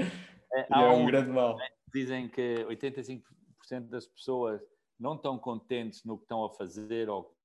É, 0.52 0.60
e 0.62 0.82
é 0.82 0.88
um, 0.88 1.02
um 1.02 1.06
grande 1.06 1.30
mal. 1.30 1.56
Dizem 1.92 2.28
que 2.28 2.64
85% 2.68 3.22
das 3.88 4.06
pessoas 4.06 4.62
não 4.98 5.14
estão 5.14 5.38
contentes 5.38 6.04
no 6.04 6.16
que 6.16 6.24
estão 6.24 6.44
a 6.44 6.50
fazer 6.50 7.08
ou 7.08 7.36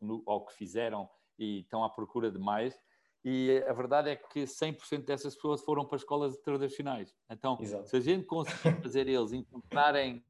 no 0.00 0.22
ou 0.26 0.44
que 0.44 0.54
fizeram 0.54 1.08
e 1.38 1.60
estão 1.60 1.84
à 1.84 1.90
procura 1.90 2.30
de 2.30 2.38
mais 2.38 2.78
e 3.28 3.60
a 3.66 3.72
verdade 3.72 4.08
é 4.08 4.14
que 4.14 4.44
100% 4.44 5.04
dessas 5.04 5.34
pessoas 5.34 5.60
foram 5.60 5.84
para 5.84 5.96
escolas 5.96 6.36
tradicionais. 6.36 7.12
Então, 7.28 7.58
Exato. 7.60 7.88
se 7.88 7.96
a 7.96 8.00
gente 8.00 8.24
conseguir 8.24 8.80
fazer 8.80 9.08
eles 9.08 9.32
encontrarem 9.32 10.24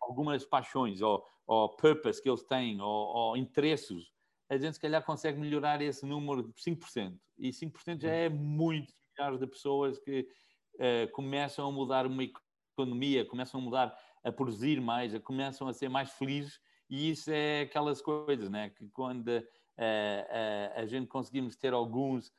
algumas 0.00 0.42
paixões 0.42 1.02
ou, 1.02 1.22
ou 1.46 1.68
purpose 1.76 2.22
que 2.22 2.30
eles 2.30 2.42
têm 2.42 2.80
ou, 2.80 2.88
ou 2.88 3.36
interesses, 3.36 4.10
a 4.48 4.56
gente 4.56 4.72
se 4.72 4.80
calhar 4.80 5.04
consegue 5.04 5.38
melhorar 5.38 5.82
esse 5.82 6.06
número 6.06 6.42
de 6.42 6.54
5%. 6.54 7.14
E 7.36 7.50
5% 7.50 8.00
já 8.00 8.10
é 8.10 8.30
muito 8.30 8.90
milhares 9.12 9.38
de 9.38 9.46
pessoas 9.46 9.98
que 9.98 10.26
uh, 10.76 11.12
começam 11.12 11.68
a 11.68 11.70
mudar 11.70 12.06
uma 12.06 12.24
economia, 12.72 13.26
começam 13.26 13.60
a 13.60 13.62
mudar 13.62 13.98
a 14.24 14.32
produzir 14.32 14.80
mais, 14.80 15.14
a, 15.14 15.20
começam 15.20 15.68
a 15.68 15.74
ser 15.74 15.90
mais 15.90 16.10
felizes. 16.12 16.58
E 16.88 17.10
isso 17.10 17.30
é 17.30 17.60
aquelas 17.60 18.00
coisas, 18.00 18.48
né? 18.48 18.70
Que 18.70 18.88
quando 18.88 19.28
a 20.74 20.86
gente 20.86 21.06
conseguimos 21.06 21.56
ter 21.56 21.72
alguns 21.72 22.32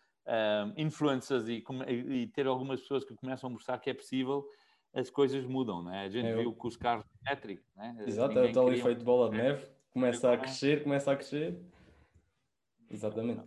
influencers 0.78 1.48
e, 1.48 1.64
e, 1.88 2.28
ter 2.28 2.46
algumas 2.46 2.82
pessoas 2.82 3.04
que 3.04 3.16
começam 3.16 3.50
a 3.50 3.54
mostrar 3.54 3.80
que 3.80 3.90
é 3.90 3.94
possível, 3.94 4.48
as 4.94 5.10
coisas 5.10 5.46
mudam, 5.46 5.84
né? 5.84 6.02
A 6.02 6.10
gente 6.10 6.28
é, 6.28 6.36
viu 6.36 6.54
com 6.54 6.68
os 6.68 6.76
carros 6.76 7.06
elétricos, 7.26 7.66
né? 7.76 7.96
Exato, 8.08 8.38
é 8.38 8.50
o 8.50 8.52
tal 8.52 8.72
efeito 8.72 9.04
bola 9.04 9.30
de 9.30 9.38
neve, 9.38 9.68
começa 9.92 10.32
a 10.32 10.38
crescer, 10.38 10.84
começa 10.84 11.12
a 11.12 11.16
crescer. 11.16 11.60
Exatamente. 12.90 13.42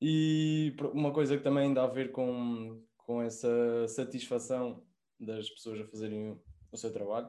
E 0.00 0.74
uma 0.92 1.12
coisa 1.12 1.36
que 1.36 1.42
também 1.42 1.72
dá 1.72 1.84
a 1.84 1.88
ver 1.88 2.12
com, 2.12 2.82
com 2.98 3.22
essa 3.22 3.88
satisfação 3.88 4.82
das 5.18 5.48
pessoas 5.48 5.80
a 5.80 5.86
fazerem 5.86 6.30
o, 6.30 6.42
o 6.72 6.76
seu 6.76 6.92
trabalho, 6.92 7.28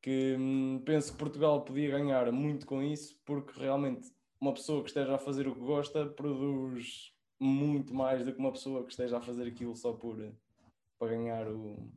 que 0.00 0.36
hum, 0.38 0.82
penso 0.84 1.12
que 1.12 1.18
Portugal 1.18 1.64
podia 1.64 1.90
ganhar 1.90 2.30
muito 2.32 2.66
com 2.66 2.82
isso, 2.82 3.20
porque 3.24 3.58
realmente 3.58 4.08
uma 4.42 4.52
pessoa 4.52 4.82
que 4.82 4.88
esteja 4.88 5.14
a 5.14 5.18
fazer 5.18 5.46
o 5.46 5.54
que 5.54 5.60
gosta 5.60 6.04
produz 6.04 7.14
muito 7.38 7.94
mais 7.94 8.24
do 8.24 8.32
que 8.32 8.38
uma 8.40 8.50
pessoa 8.50 8.82
que 8.82 8.90
esteja 8.90 9.18
a 9.18 9.20
fazer 9.20 9.46
aquilo 9.46 9.76
só 9.76 9.92
por 9.92 10.16
para 10.98 11.08
ganhar 11.08 11.46
o, 11.46 11.88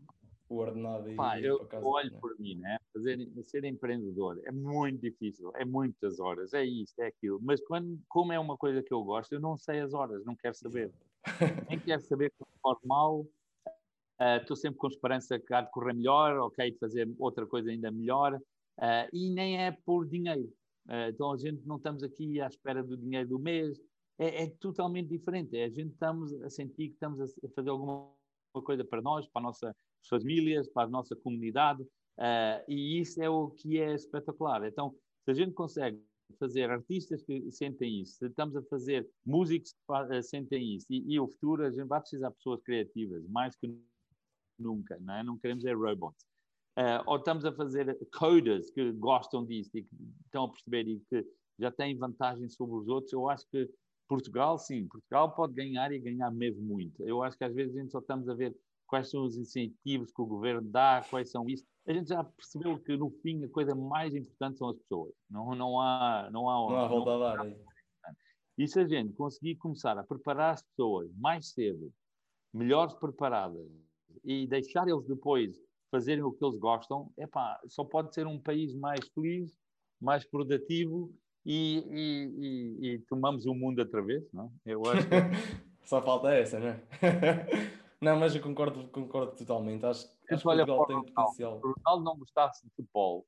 o 0.47 0.58
ordenado 0.58 1.10
e 1.10 1.15
Pá, 1.15 1.39
eu 1.39 1.65
casa, 1.65 1.84
olho 1.84 2.12
né? 2.12 2.19
por 2.21 2.39
mim, 2.39 2.55
né? 2.55 2.77
Fazer, 2.93 3.17
ser 3.45 3.63
empreendedor 3.65 4.39
é 4.45 4.51
muito 4.51 5.01
difícil, 5.01 5.51
é 5.55 5.65
muitas 5.65 6.19
horas, 6.19 6.53
é 6.53 6.63
isto, 6.63 6.99
é 6.99 7.08
aquilo. 7.08 7.39
Mas 7.41 7.60
quando, 7.62 7.99
como 8.08 8.31
é 8.31 8.39
uma 8.39 8.55
coisa 8.55 8.84
que 8.84 8.93
eu 8.93 9.03
gosto, 9.03 9.34
eu 9.34 9.39
não 9.39 9.58
sei 9.58 9.79
as 9.79 9.95
horas, 9.95 10.23
não 10.23 10.36
quero 10.36 10.53
saber. 10.53 10.91
Nem 11.69 11.79
quero 11.79 12.01
saber 12.03 12.31
corre 12.62 12.79
mal. 12.84 13.25
Estou 14.39 14.53
uh, 14.53 14.60
sempre 14.60 14.77
com 14.77 14.88
esperança 14.88 15.39
que 15.39 15.51
há 15.51 15.62
de 15.62 15.71
correr 15.71 15.93
melhor, 15.93 16.38
ok, 16.38 16.71
de 16.71 16.77
fazer 16.77 17.12
outra 17.17 17.47
coisa 17.47 17.71
ainda 17.71 17.91
melhor. 17.91 18.36
Uh, 18.77 19.10
e 19.12 19.31
nem 19.31 19.63
é 19.63 19.71
por 19.71 20.08
dinheiro. 20.08 20.53
Uh, 20.87 21.09
então 21.09 21.31
a 21.31 21.37
gente 21.37 21.65
não 21.65 21.77
estamos 21.77 22.03
aqui 22.03 22.39
à 22.39 22.47
espera 22.47 22.83
do 22.83 22.97
dinheiro 22.97 23.29
do 23.29 23.39
mês. 23.39 23.79
É, 24.17 24.43
é 24.43 24.49
totalmente 24.49 25.09
diferente. 25.09 25.57
É, 25.57 25.65
a 25.65 25.69
gente 25.69 25.91
estamos 25.91 26.33
a 26.41 26.49
sentir 26.49 26.89
que 26.89 26.93
estamos 26.93 27.19
a 27.21 27.49
fazer 27.55 27.69
alguma 27.69 28.09
coisa 28.63 28.85
para 28.85 29.01
nós, 29.01 29.27
para 29.27 29.41
a 29.41 29.43
nossa 29.43 29.75
famílias, 30.07 30.67
para 30.69 30.87
a 30.87 30.89
nossa 30.89 31.15
comunidade, 31.15 31.81
uh, 31.83 32.63
e 32.67 32.99
isso 32.99 33.21
é 33.21 33.29
o 33.29 33.49
que 33.49 33.79
é 33.79 33.93
espetacular. 33.93 34.63
Então, 34.65 34.95
se 35.23 35.31
a 35.31 35.33
gente 35.33 35.53
consegue 35.53 36.01
fazer 36.39 36.69
artistas 36.69 37.23
que 37.23 37.51
sentem 37.51 38.01
isso, 38.01 38.17
se 38.17 38.27
estamos 38.27 38.55
a 38.55 38.63
fazer 38.63 39.07
músicos 39.25 39.73
que 39.73 40.17
uh, 40.17 40.23
sentem 40.23 40.75
isso, 40.75 40.87
e, 40.89 41.13
e, 41.13 41.19
o 41.19 41.27
futuro 41.27 41.65
a 41.65 41.71
gente 41.71 41.87
vai 41.87 41.99
precisar 41.99 42.29
de 42.29 42.35
pessoas 42.35 42.61
criativas, 42.61 43.25
mais 43.27 43.55
que 43.55 43.67
nunca, 44.57 44.97
não, 44.99 45.13
é? 45.13 45.23
não 45.23 45.37
queremos 45.37 45.65
é 45.65 45.73
robots. 45.73 46.25
Uh, 46.77 47.01
ou 47.05 47.17
estamos 47.17 47.45
a 47.45 47.53
fazer 47.53 47.97
coders 48.13 48.69
que 48.69 48.91
gostam 48.93 49.45
disso 49.45 49.77
e 49.77 49.83
que 49.83 49.95
estão 50.25 50.43
a 50.43 50.49
perceber 50.49 50.88
e 50.88 50.99
que 51.09 51.25
já 51.57 51.71
têm 51.71 51.97
vantagem 51.97 52.49
sobre 52.49 52.75
os 52.75 52.88
outros, 52.89 53.13
eu 53.13 53.29
acho 53.29 53.47
que 53.49 53.69
Portugal, 54.07 54.57
sim, 54.57 54.88
Portugal 54.88 55.33
pode 55.33 55.53
ganhar 55.53 55.91
e 55.91 55.99
ganhar 55.99 56.29
mesmo 56.31 56.61
muito. 56.61 57.01
Eu 57.07 57.23
acho 57.23 57.38
que 57.38 57.43
às 57.43 57.53
vezes 57.53 57.75
a 57.75 57.79
gente 57.79 57.91
só 57.91 57.99
estamos 57.99 58.27
a 58.27 58.33
ver 58.33 58.55
quais 58.85 59.09
são 59.09 59.23
os 59.23 59.38
incentivos 59.38 60.11
que 60.11 60.21
o 60.21 60.25
governo 60.25 60.69
dá, 60.69 61.03
quais 61.09 61.31
são 61.31 61.47
isso. 61.49 61.65
A 61.88 61.93
gente 61.93 62.09
já 62.09 62.23
percebeu 62.23 62.77
que 62.79 62.95
no 62.97 63.09
fim 63.21 63.43
a 63.43 63.49
coisa 63.49 63.73
mais 63.73 64.13
importante 64.13 64.57
são 64.57 64.69
as 64.69 64.77
pessoas. 64.77 65.13
Não, 65.29 65.55
não 65.55 65.79
há 65.79 66.29
não 66.31 66.49
há 66.49 66.53
não 66.53 66.77
há 66.77 66.88
volta 66.88 67.11
a 67.11 67.35
dar. 67.35 67.55
E 68.57 68.67
se 68.67 68.79
a 68.79 68.88
gente 68.88 69.13
conseguir 69.13 69.55
começar 69.55 69.97
a 69.97 70.03
preparar 70.03 70.53
as 70.53 70.63
pessoas 70.63 71.11
mais 71.15 71.51
cedo, 71.51 71.91
melhores 72.53 72.93
preparadas 72.93 73.67
e 74.23 74.47
deixar 74.47 74.88
eles 74.88 75.05
depois 75.05 75.57
fazerem 75.95 76.23
o 76.23 76.31
que 76.31 76.43
eles 76.43 76.58
gostam, 76.58 77.10
epá, 77.17 77.58
só 77.67 77.86
pode 77.86 78.13
ser 78.13 78.27
um 78.27 78.38
país 78.38 78.73
mais 78.73 79.08
feliz, 79.13 79.58
mais 79.99 80.25
produtivo 80.25 81.10
e, 81.45 81.77
e, 81.89 82.34
e, 82.38 82.88
e 82.88 82.99
tomamos 83.08 83.45
o 83.45 83.53
mundo 83.53 83.79
outra 83.79 84.01
vez, 84.01 84.29
não? 84.34 84.51
Eu 84.65 84.81
acho 84.86 85.08
que... 85.08 85.15
só 85.88 86.01
falta 86.01 86.34
essa, 86.34 86.60
não 86.60 86.67
é? 86.67 86.81
Não, 88.01 88.19
mas 88.19 88.36
eu 88.36 88.41
concordo, 88.41 88.88
concordo 88.89 89.31
totalmente. 89.31 89.84
Acho, 89.86 90.05
acho 90.29 90.41
que 90.41 90.47
olha, 90.47 90.65
Portugal 90.65 90.86
tem 91.03 91.13
potencial. 91.13 91.60
O 91.63 91.73
Ronaldo 91.73 92.03
não 92.03 92.17
gostasse 92.19 92.63
de 92.63 92.69
futebol, 92.75 93.25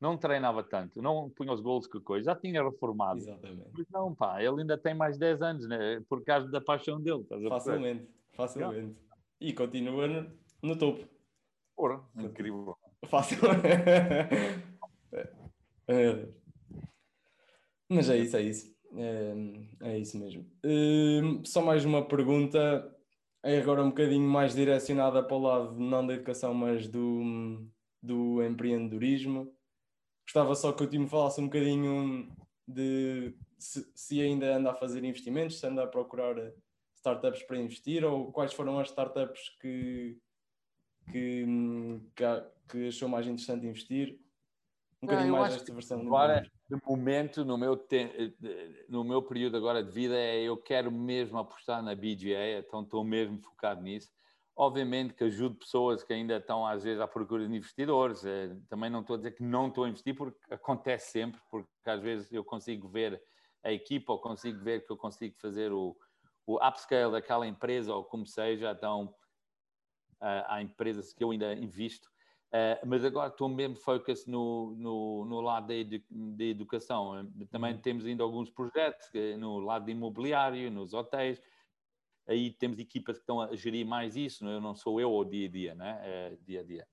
não 0.00 0.16
treinava 0.16 0.64
tanto, 0.64 1.02
não 1.02 1.30
punha 1.30 1.52
os 1.52 1.60
gols 1.60 1.86
que 1.86 2.00
coisa, 2.00 2.32
já 2.32 2.34
tinha 2.34 2.62
reformado. 2.64 3.18
Exatamente. 3.18 3.70
Mas 3.72 3.86
não, 3.90 4.14
pá, 4.14 4.42
ele 4.42 4.62
ainda 4.62 4.76
tem 4.78 4.94
mais 4.94 5.18
10 5.18 5.42
anos, 5.42 5.68
né? 5.68 6.02
por 6.08 6.24
causa 6.24 6.50
da 6.50 6.60
paixão 6.60 7.00
dele. 7.00 7.24
facilmente, 7.48 8.08
facilmente. 8.32 8.96
E 9.38 9.52
continua 9.52 10.08
no, 10.08 10.32
no 10.62 10.76
topo. 10.76 11.06
Porra, 11.78 12.02
incrível. 12.16 12.76
Facilmente. 13.06 13.62
é. 15.86 16.28
Mas 17.88 18.10
é 18.10 18.18
isso, 18.18 18.36
é 18.36 18.42
isso. 18.42 18.76
É, 18.96 19.34
é 19.92 19.98
isso 19.98 20.18
mesmo. 20.18 20.44
Uh, 20.66 21.46
só 21.46 21.62
mais 21.62 21.84
uma 21.84 22.04
pergunta 22.04 22.92
é 23.44 23.60
agora 23.60 23.84
um 23.84 23.90
bocadinho 23.90 24.28
mais 24.28 24.56
direcionada 24.56 25.22
para 25.22 25.36
o 25.36 25.40
lado 25.40 25.78
não 25.78 26.04
da 26.04 26.14
educação, 26.14 26.52
mas 26.52 26.88
do, 26.88 27.64
do 28.02 28.42
empreendedorismo. 28.42 29.54
Gostava 30.26 30.56
só 30.56 30.72
que 30.72 30.82
o 30.82 30.90
time 30.90 31.06
falasse 31.06 31.40
um 31.40 31.44
bocadinho 31.44 32.28
de 32.66 33.36
se, 33.56 33.88
se, 33.94 34.20
ainda 34.20 34.56
anda 34.56 34.72
a 34.72 34.74
fazer 34.74 35.04
investimentos, 35.04 35.60
se 35.60 35.66
anda 35.66 35.84
a 35.84 35.86
procurar 35.86 36.34
startups 36.96 37.44
para 37.44 37.58
investir 37.58 38.04
ou 38.04 38.32
quais 38.32 38.52
foram 38.52 38.80
as 38.80 38.88
startups 38.88 39.56
que, 39.60 40.18
que, 41.10 41.44
que, 42.14 42.24
que 42.68 42.88
achou 42.88 43.08
mais 43.08 43.26
interessante 43.26 43.66
investir. 43.66 44.18
Um 45.02 45.06
bocadinho 45.06 45.32
mais 45.32 45.54
esta 45.54 45.72
versão. 45.72 46.00
Agora, 46.00 46.42
de 46.68 46.76
momento, 46.84 47.44
no 47.44 47.56
meu, 47.56 47.76
te... 47.76 48.34
no 48.88 49.04
meu 49.04 49.22
período 49.22 49.56
agora 49.56 49.82
de 49.82 49.90
vida, 49.90 50.16
é 50.16 50.42
eu 50.42 50.56
quero 50.56 50.90
mesmo 50.90 51.38
apostar 51.38 51.82
na 51.82 51.94
BGA, 51.94 52.58
então 52.58 52.82
estou 52.82 53.04
mesmo 53.04 53.38
focado 53.40 53.80
nisso. 53.80 54.10
Obviamente 54.56 55.14
que 55.14 55.22
ajudo 55.22 55.54
pessoas 55.54 56.02
que 56.02 56.12
ainda 56.12 56.36
estão, 56.36 56.66
às 56.66 56.82
vezes, 56.82 57.00
à 57.00 57.06
procura 57.06 57.46
de 57.46 57.54
investidores. 57.54 58.24
É, 58.24 58.56
também 58.68 58.90
não 58.90 59.00
estou 59.00 59.14
a 59.14 59.16
dizer 59.18 59.30
que 59.30 59.42
não 59.42 59.68
estou 59.68 59.84
a 59.84 59.88
investir, 59.88 60.16
porque 60.16 60.38
acontece 60.52 61.12
sempre, 61.12 61.40
porque 61.48 61.68
às 61.86 62.02
vezes 62.02 62.32
eu 62.32 62.44
consigo 62.44 62.88
ver 62.88 63.22
a 63.62 63.72
equipa 63.72 64.12
ou 64.12 64.20
consigo 64.20 64.58
ver 64.58 64.84
que 64.84 64.90
eu 64.90 64.96
consigo 64.96 65.36
fazer 65.38 65.72
o, 65.72 65.96
o 66.44 66.56
upscale 66.56 67.12
daquela 67.12 67.46
empresa 67.46 67.94
ou 67.94 68.04
como 68.04 68.26
seja, 68.26 68.72
então 68.72 69.14
há 70.20 70.62
empresas 70.62 71.12
que 71.12 71.22
eu 71.22 71.30
ainda 71.30 71.54
invisto 71.54 72.10
Uh, 72.48 72.80
mas 72.86 73.04
agora 73.04 73.28
estou 73.28 73.46
mesmo 73.46 73.76
focus 73.76 74.24
no, 74.26 74.74
no, 74.74 75.24
no 75.26 75.40
lado 75.42 75.66
da, 75.66 75.74
edu 75.74 76.02
da 76.10 76.44
educação. 76.44 77.30
Também 77.50 77.74
uhum. 77.74 77.80
temos 77.80 78.06
ainda 78.06 78.22
alguns 78.22 78.48
projetos 78.48 79.10
no 79.38 79.58
lado 79.58 79.84
de 79.84 79.92
imobiliário, 79.92 80.70
nos 80.70 80.94
hotéis. 80.94 81.42
Aí 82.26 82.50
temos 82.50 82.78
equipas 82.78 83.16
que 83.16 83.22
estão 83.22 83.40
a 83.42 83.54
gerir 83.54 83.86
mais 83.86 84.16
isso. 84.16 84.44
Não, 84.44 84.52
é? 84.52 84.60
não 84.60 84.74
sou 84.74 84.98
eu 84.98 85.12
o 85.12 85.24
dia 85.24 85.46
a 85.46 85.50
dia, 85.50 85.74
né? 85.74 86.38
Dia 86.46 86.60
a 86.60 86.62
dia. 86.62 86.88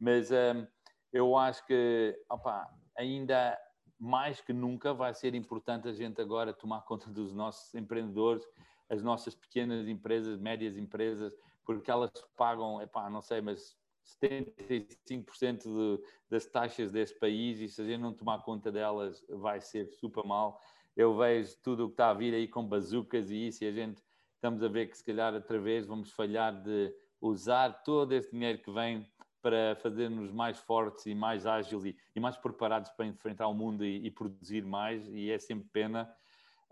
Mas 0.00 0.30
um, 0.30 0.34
ehm, 0.34 0.66
eu 1.12 1.36
acho 1.36 1.66
que 1.66 2.18
opa, 2.30 2.66
ainda 2.96 3.58
mais 3.98 4.40
que 4.40 4.54
nunca 4.54 4.94
vai 4.94 5.14
ser 5.14 5.34
importante 5.34 5.86
a 5.86 5.92
gente 5.92 6.20
agora 6.20 6.52
tomar 6.54 6.80
conta 6.88 7.10
dos 7.10 7.34
nossos 7.34 7.74
empreendedores, 7.74 8.42
as 8.88 9.02
nossas 9.02 9.34
pequenas 9.34 9.86
empresas, 9.86 10.38
médias 10.38 10.78
empresas, 10.78 11.36
porque 11.64 11.90
elas 11.90 12.10
pagam, 12.36 12.80
epá, 12.80 13.08
não 13.08 13.22
sei, 13.22 13.40
mas 13.40 13.76
75% 14.22 15.62
de, 15.62 16.04
das 16.28 16.46
taxas 16.46 16.92
desse 16.92 17.18
país 17.18 17.60
e 17.60 17.68
se 17.68 17.80
a 17.80 17.84
gente 17.84 18.00
não 18.00 18.12
tomar 18.12 18.42
conta 18.42 18.70
delas 18.70 19.24
vai 19.28 19.60
ser 19.60 19.88
super 19.88 20.24
mal. 20.24 20.60
Eu 20.96 21.16
vejo 21.16 21.56
tudo 21.62 21.84
o 21.84 21.88
que 21.88 21.94
está 21.94 22.10
a 22.10 22.14
vir 22.14 22.34
aí 22.34 22.46
com 22.46 22.64
bazucas 22.64 23.30
e 23.30 23.48
isso 23.48 23.64
e 23.64 23.66
a 23.66 23.72
gente 23.72 24.02
estamos 24.34 24.62
a 24.62 24.68
ver 24.68 24.88
que 24.88 24.96
se 24.96 25.04
calhar 25.04 25.34
outra 25.34 25.58
vez 25.58 25.86
vamos 25.86 26.12
falhar 26.12 26.62
de 26.62 26.94
usar 27.20 27.82
todo 27.82 28.12
esse 28.12 28.30
dinheiro 28.30 28.58
que 28.58 28.70
vem 28.70 29.08
para 29.40 29.76
fazer-nos 29.76 30.30
mais 30.30 30.58
fortes 30.58 31.06
e 31.06 31.14
mais 31.14 31.46
ágeis 31.46 31.84
e, 31.84 31.96
e, 32.14 32.20
mais 32.20 32.36
preparados 32.36 32.90
para 32.90 33.06
enfrentar 33.06 33.46
o 33.48 33.54
mundo 33.54 33.84
e, 33.84 34.06
e 34.06 34.10
produzir 34.10 34.64
mais 34.64 35.06
e 35.08 35.30
é 35.30 35.38
sempre 35.38 35.68
pena. 35.70 36.10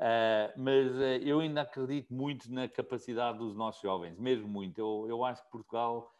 Uh, 0.02 0.52
mas 0.56 0.90
uh, 0.96 1.22
eu 1.22 1.38
ainda 1.38 1.60
acredito 1.60 2.12
muito 2.12 2.52
na 2.52 2.68
capacidade 2.68 3.38
dos 3.38 3.54
nossos 3.54 3.80
jovens, 3.80 4.18
mesmo 4.18 4.48
muito. 4.48 4.80
Eu, 4.80 5.06
eu 5.08 5.24
acho 5.24 5.44
que 5.44 5.50
Portugal 5.50 6.12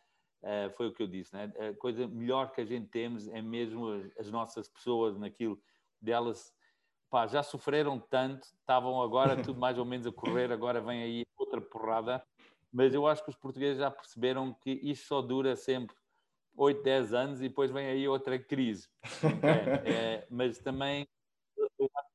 Uh, 0.42 0.74
foi 0.76 0.88
o 0.88 0.92
que 0.92 1.00
eu 1.00 1.06
disse, 1.06 1.32
né? 1.32 1.52
a 1.56 1.72
coisa 1.74 2.04
melhor 2.08 2.50
que 2.50 2.60
a 2.60 2.64
gente 2.64 2.88
temos 2.88 3.28
é 3.28 3.40
mesmo 3.40 3.92
as, 3.92 4.18
as 4.18 4.30
nossas 4.32 4.68
pessoas 4.68 5.16
naquilo 5.16 5.56
delas, 6.00 6.52
pá, 7.08 7.28
já 7.28 7.44
sofreram 7.44 8.00
tanto, 8.00 8.42
estavam 8.42 9.00
agora 9.00 9.40
tudo 9.40 9.60
mais 9.60 9.78
ou 9.78 9.84
menos 9.84 10.04
a 10.04 10.10
correr, 10.10 10.50
agora 10.50 10.80
vem 10.80 11.00
aí 11.00 11.24
outra 11.38 11.60
porrada, 11.60 12.26
mas 12.72 12.92
eu 12.92 13.06
acho 13.06 13.22
que 13.22 13.30
os 13.30 13.36
portugueses 13.36 13.78
já 13.78 13.88
perceberam 13.88 14.52
que 14.52 14.72
isto 14.82 15.06
só 15.06 15.22
dura 15.22 15.54
sempre 15.54 15.94
8, 16.56 16.82
10 16.82 17.14
anos 17.14 17.40
e 17.40 17.48
depois 17.48 17.70
vem 17.70 17.86
aí 17.86 18.08
outra 18.08 18.36
crise. 18.36 18.88
É, 19.44 19.92
é, 19.92 20.26
mas 20.28 20.58
também 20.58 21.06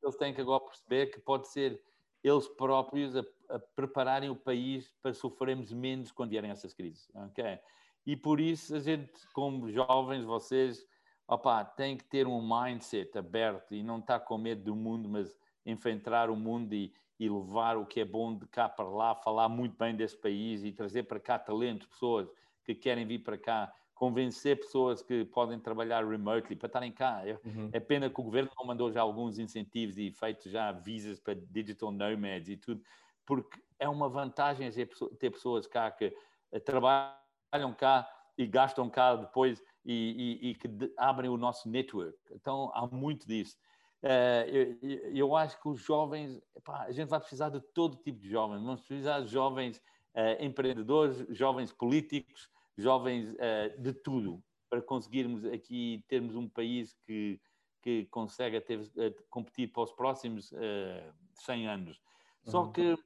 eles 0.08 0.18
têm 0.18 0.34
que 0.34 0.42
agora 0.42 0.64
perceber 0.64 1.08
que 1.08 1.20
pode 1.20 1.48
ser 1.50 1.82
eles 2.24 2.48
próprios 2.48 3.16
a, 3.16 3.24
a 3.50 3.60
prepararem 3.60 4.30
o 4.30 4.36
país 4.36 4.92
para 5.02 5.14
sofrermos 5.14 5.72
menos 5.72 6.12
quando 6.12 6.32
vierem 6.32 6.52
essas 6.52 6.74
crises. 6.74 7.10
Okay? 7.30 7.60
E 8.06 8.16
por 8.16 8.40
isso 8.40 8.76
a 8.76 8.80
gente, 8.80 9.12
como 9.34 9.70
jovens, 9.70 10.24
vocês, 10.24 10.86
opa, 11.28 11.64
tem 11.64 11.98
que 11.98 12.06
ter 12.06 12.26
um 12.26 12.42
mindset 12.42 13.18
aberto 13.18 13.76
e 13.76 13.84
não 13.84 14.00
estar 14.00 14.20
com 14.22 14.38
medo 14.38 14.64
do 14.64 14.76
mundo, 14.76 15.10
mas 15.10 15.38
enfrentar 15.66 16.30
o 16.30 16.36
mundo 16.36 16.74
e, 16.74 16.94
e 17.20 17.30
levar 17.30 17.78
o 17.78 17.86
que 17.86 18.00
é 18.00 18.06
bom 18.06 18.36
de 18.38 18.48
cá 18.48 18.70
para 18.70 18.88
lá, 18.88 19.14
falar 19.16 19.50
muito 19.50 19.76
bem 19.78 19.96
desse 19.96 20.18
país 20.18 20.64
e 20.64 20.72
trazer 20.72 21.04
para 21.04 21.20
cá 21.20 21.38
talentos, 21.38 21.88
pessoas 21.88 22.30
que 22.64 22.74
querem 22.74 23.06
vir 23.06 23.20
para 23.20 23.38
cá, 23.38 23.74
convencer 23.98 24.60
pessoas 24.60 25.02
que 25.02 25.26
podem 25.26 25.60
trabalhar 25.60 26.08
remotely 26.08 26.56
para 26.56 26.68
estarem 26.68 26.92
cá. 26.92 27.22
É, 27.26 27.40
uhum. 27.44 27.70
é 27.74 27.80
pena 27.80 28.10
que 28.10 28.22
o 28.22 28.24
governo 28.24 28.52
não 28.58 28.66
mandou 28.66 28.92
já 28.92 29.02
alguns 29.02 29.40
incentivos 29.40 29.98
e 29.98 30.12
feito 30.12 30.50
já 30.50 30.72
visas 30.72 31.20
para 31.20 31.36
digital 31.36 31.92
nomads 31.92 32.48
e 32.50 32.58
tudo, 32.58 32.82
porque 33.26 33.60
é 33.80 33.90
uma 33.90 34.08
vantagem 34.08 34.72
ter 34.72 35.32
pessoas 35.32 35.66
cá 35.66 35.90
que 35.90 36.16
eh, 36.52 36.60
trabalham 36.60 37.74
cá 37.76 38.08
e 38.38 38.46
gastam 38.46 38.88
cá 38.88 39.16
depois 39.16 39.64
e, 39.84 40.40
e, 40.44 40.50
e 40.50 40.56
que 40.56 40.70
abrem 40.96 41.30
o 41.30 41.38
nosso 41.38 41.68
network. 41.68 42.18
Então, 42.32 42.72
há 42.76 42.86
muito 42.86 43.28
disso. 43.28 43.58
Uh, 44.04 44.48
eu, 44.48 45.16
eu, 45.16 45.36
acho 45.36 45.60
que 45.60 45.68
os 45.68 45.82
jovens, 45.82 46.40
epá, 46.56 46.84
a 46.84 46.92
gente 46.92 47.10
vai 47.10 47.20
precisar 47.20 47.50
de 47.50 47.60
todo 47.74 47.98
tipo 47.98 48.20
de 48.20 48.30
jovens. 48.30 48.62
Vamos 48.62 48.82
precisar 48.82 49.22
de 49.22 49.28
jovens 49.28 49.78
uh, 50.14 50.44
empreendedores, 50.44 51.26
jovens 51.36 51.74
políticos, 51.74 52.48
jovens 52.78 53.34
uh, 53.34 53.82
de 53.82 53.94
tudo, 53.94 54.44
para 54.70 54.82
conseguirmos 54.82 55.46
aqui 55.46 56.04
termos 56.08 56.36
um 56.36 56.48
país 56.48 56.94
que, 57.06 57.40
que 57.82 58.06
consegue 58.06 58.60
ter, 58.62 58.80
uh, 58.80 59.26
competir 59.30 59.72
para 59.72 59.84
os 59.84 59.92
próximos 59.92 60.52
uh, 60.52 61.14
100 61.34 61.68
anos. 61.68 62.02
Só 62.46 62.64
uhum. 62.64 62.72
que 62.72 62.98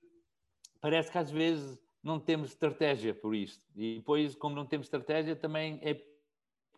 parece 0.79 1.11
que 1.11 1.17
às 1.17 1.31
vezes 1.31 1.79
não 2.03 2.19
temos 2.19 2.49
estratégia 2.49 3.13
por 3.13 3.35
isto. 3.35 3.63
E 3.75 3.95
depois, 3.95 4.35
como 4.35 4.55
não 4.55 4.65
temos 4.65 4.87
estratégia, 4.87 5.35
também 5.35 5.79
é 5.83 6.03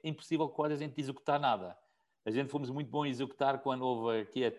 impossível 0.03 0.49
quase 0.49 0.73
a 0.73 0.77
gente 0.77 0.99
executar 0.99 1.39
nada. 1.39 1.77
A 2.25 2.31
gente 2.31 2.49
fomos 2.49 2.69
muito 2.69 2.89
bom 2.89 3.03
a 3.03 3.09
executar 3.09 3.61
quando 3.61 3.81
houve 3.81 4.21
aqui 4.21 4.45
a, 4.45 4.51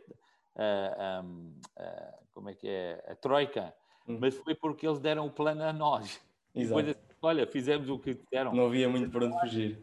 a, 0.57 1.21
a, 1.21 1.83
a 1.83 2.19
como 2.33 2.51
é 2.51 2.55
que 2.55 2.69
é, 2.69 3.03
a 3.09 3.15
Troika, 3.15 3.75
uhum. 4.07 4.19
mas 4.21 4.37
foi 4.37 4.55
porque 4.55 4.87
eles 4.87 4.99
deram 4.99 5.27
o 5.27 5.31
plano 5.31 5.63
a 5.63 5.73
nós. 5.73 6.21
Exato. 6.55 6.83
Depois, 6.83 7.04
olha, 7.25 7.47
fizemos 7.47 7.89
o 7.89 7.99
que 7.99 8.15
disseram. 8.15 8.53
Não 8.53 8.67
havia 8.67 8.89
muito 8.89 9.11
para 9.11 9.27
onde 9.27 9.41
fugir. 9.41 9.83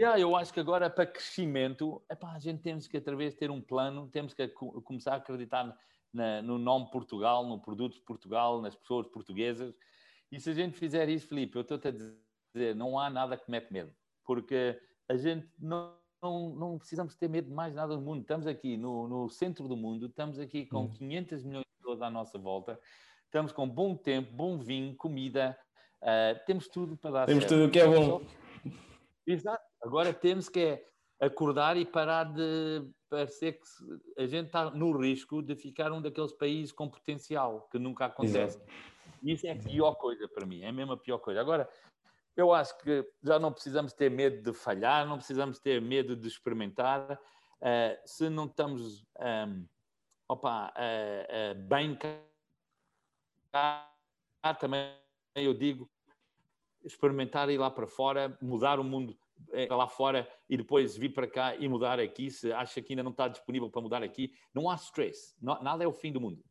Yeah, 0.00 0.20
eu 0.20 0.36
acho 0.36 0.52
que 0.52 0.60
agora, 0.60 0.88
para 0.88 1.06
crescimento, 1.06 2.00
epá, 2.08 2.32
a 2.32 2.38
gente 2.38 2.62
temos 2.62 2.86
que, 2.86 2.96
através 2.96 3.32
de 3.32 3.40
ter 3.40 3.50
um 3.50 3.60
plano, 3.60 4.08
temos 4.08 4.32
que 4.32 4.46
começar 4.48 5.14
a 5.14 5.16
acreditar 5.16 5.76
na, 6.12 6.40
no 6.40 6.56
nome 6.56 6.88
Portugal, 6.90 7.44
no 7.44 7.60
produto 7.60 7.94
de 7.94 8.02
Portugal, 8.02 8.62
nas 8.62 8.76
pessoas 8.76 9.08
portuguesas. 9.08 9.74
E 10.30 10.38
se 10.38 10.50
a 10.50 10.54
gente 10.54 10.78
fizer 10.78 11.08
isso, 11.08 11.26
Felipe, 11.26 11.56
eu 11.56 11.62
estou-te 11.62 11.88
a 11.88 11.90
dizer, 11.90 12.76
não 12.76 12.98
há 12.98 13.10
nada 13.10 13.36
que 13.36 13.50
mete 13.50 13.72
medo. 13.72 13.92
Porque 14.24 14.80
a 15.08 15.16
gente 15.16 15.48
não, 15.58 15.96
não, 16.22 16.54
não, 16.54 16.78
precisamos 16.78 17.16
ter 17.16 17.28
medo 17.28 17.48
de 17.48 17.54
mais 17.54 17.74
nada 17.74 17.96
do 17.96 18.00
mundo. 18.00 18.20
Estamos 18.20 18.46
aqui 18.46 18.76
no, 18.76 19.08
no 19.08 19.28
centro 19.28 19.66
do 19.66 19.76
mundo, 19.76 20.06
estamos 20.06 20.38
aqui 20.38 20.64
com 20.66 20.84
hum. 20.84 20.90
500 20.90 21.44
milhões 21.44 21.64
de 21.64 21.76
pessoas 21.78 22.02
à 22.02 22.10
nossa 22.10 22.38
volta, 22.38 22.78
estamos 23.24 23.50
com 23.50 23.68
bom 23.68 23.96
tempo, 23.96 24.32
bom 24.32 24.58
vinho, 24.58 24.94
comida, 24.96 25.58
uh, 26.02 26.44
temos 26.46 26.68
tudo 26.68 26.96
para 26.96 27.10
dar 27.10 27.26
Temos 27.26 27.44
certo. 27.44 27.54
tudo 27.54 27.68
o 27.68 27.70
que 27.70 27.80
é 27.80 27.86
bom. 27.86 28.22
Exato. 29.26 29.62
Agora 29.82 30.12
temos 30.12 30.48
que 30.48 30.60
é 30.60 30.84
acordar 31.20 31.76
e 31.76 31.84
parar 31.84 32.24
de 32.24 32.88
parecer 33.10 33.54
que 33.54 34.22
a 34.22 34.26
gente 34.26 34.46
está 34.46 34.70
no 34.70 34.96
risco 34.96 35.42
de 35.42 35.56
ficar 35.56 35.92
um 35.92 36.00
daqueles 36.00 36.32
países 36.32 36.72
com 36.72 36.88
potencial, 36.88 37.68
que 37.70 37.78
nunca 37.78 38.06
acontece. 38.06 38.58
Exato. 38.58 38.72
Isso 39.22 39.46
é 39.46 39.52
a 39.52 39.56
pior 39.56 39.94
coisa 39.94 40.28
para 40.28 40.46
mim, 40.46 40.62
é 40.62 40.70
mesmo 40.70 40.92
a 40.92 40.96
pior 40.96 41.18
coisa. 41.18 41.40
Agora, 41.40 41.68
eu 42.36 42.52
acho 42.52 42.78
que 42.78 43.04
já 43.22 43.38
não 43.38 43.52
precisamos 43.52 43.92
ter 43.92 44.10
medo 44.10 44.42
de 44.42 44.56
falhar, 44.56 45.06
não 45.06 45.16
precisamos 45.16 45.58
ter 45.58 45.80
medo 45.80 46.14
de 46.14 46.28
experimentar. 46.28 47.18
Uh, 47.60 47.98
se 48.04 48.30
não 48.30 48.46
estamos 48.46 49.04
um, 49.18 49.66
opa, 50.28 50.68
uh, 50.68 51.58
uh, 51.58 51.62
bem 51.66 51.98
cá, 53.50 53.90
também 54.60 54.94
eu 55.44 55.54
digo 55.54 55.88
experimentar 56.84 57.50
ir 57.50 57.58
lá 57.58 57.70
para 57.70 57.86
fora, 57.86 58.36
mudar 58.40 58.78
o 58.78 58.84
mundo 58.84 59.16
lá 59.70 59.86
fora 59.86 60.28
e 60.48 60.56
depois 60.56 60.96
vir 60.96 61.12
para 61.12 61.26
cá 61.26 61.56
e 61.56 61.68
mudar 61.68 62.00
aqui. 62.00 62.30
Se 62.30 62.52
acha 62.52 62.80
que 62.80 62.92
ainda 62.92 63.02
não 63.02 63.10
está 63.10 63.28
disponível 63.28 63.70
para 63.70 63.80
mudar 63.80 64.02
aqui, 64.02 64.32
não 64.54 64.68
há 64.70 64.74
stress. 64.76 65.36
nada 65.40 65.84
é 65.84 65.86
o 65.86 65.92
fim 65.92 66.12
do 66.12 66.20
mundo. 66.20 66.42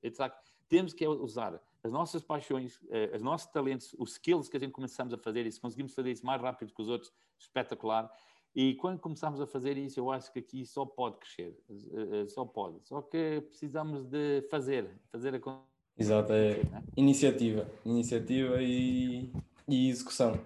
Temos 0.69 0.93
que 0.93 1.08
usar 1.08 1.62
as 1.84 1.91
nossas 1.91 2.21
paixões, 2.21 2.78
uh, 2.84 3.15
os 3.15 3.21
nossos 3.21 3.50
talentos, 3.52 3.95
os 3.97 4.13
skills 4.13 4.50
que 4.50 4.58
a 4.58 4.60
gente 4.60 4.71
começamos 4.71 5.13
a 5.13 5.17
fazer, 5.17 5.45
e 5.45 5.52
se 5.52 5.60
conseguimos 5.60 5.93
fazer 5.93 6.12
isso 6.12 6.26
mais 6.26 6.41
rápido 6.41 6.73
que 6.73 6.82
os 6.82 6.89
outros, 6.89 7.12
espetacular. 7.39 8.12
E 8.54 8.76
quando 8.76 9.00
começamos 9.00 9.39
a 9.39 9.47
fazer 9.47 9.78
isso, 9.78 10.00
eu 10.00 10.12
acho 10.12 10.32
que 10.32 10.39
aqui 10.39 10.65
só 10.65 10.86
pode 10.86 11.17
crescer, 11.17 11.58
uh, 11.69 12.28
só 12.30 12.45
pode. 12.45 12.86
Só 12.86 13.02
que 13.02 13.41
precisamos 13.47 14.06
de 14.06 14.41
fazer, 14.50 15.00
fazer 15.10 15.36
a 15.36 15.39
Exato, 15.98 16.32
é 16.34 16.64
né? 16.64 16.84
iniciativa, 16.96 17.68
iniciativa 17.84 18.62
e, 18.62 19.32
e 19.68 19.90
execução. 19.90 20.40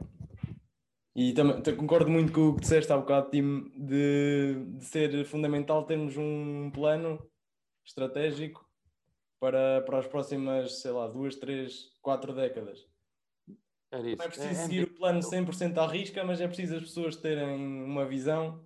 E 1.13 1.33
também 1.33 1.61
concordo 1.75 2.09
muito 2.09 2.31
com 2.31 2.49
o 2.49 2.55
que 2.55 2.61
disseste 2.61 2.91
há 2.91 2.97
bocado, 2.97 3.29
Tim, 3.31 3.69
de, 3.75 4.63
de 4.77 4.85
ser 4.85 5.25
fundamental 5.25 5.85
termos 5.85 6.15
um 6.15 6.71
plano 6.71 7.19
estratégico 7.85 8.65
para, 9.39 9.81
para 9.81 9.99
as 9.99 10.07
próximas, 10.07 10.81
sei 10.81 10.91
lá, 10.91 11.07
duas, 11.07 11.35
três, 11.35 11.91
quatro 12.01 12.33
décadas. 12.33 12.87
Não 13.91 13.99
é 13.99 14.15
preciso 14.15 14.47
é, 14.47 14.51
é 14.51 14.53
seguir 14.53 14.83
o 14.83 14.93
plano 14.93 15.19
100% 15.19 15.77
à 15.77 15.85
risca, 15.85 16.23
mas 16.23 16.39
é 16.39 16.47
preciso 16.47 16.75
as 16.75 16.83
pessoas 16.83 17.17
terem 17.17 17.55
uma 17.55 18.05
visão 18.05 18.65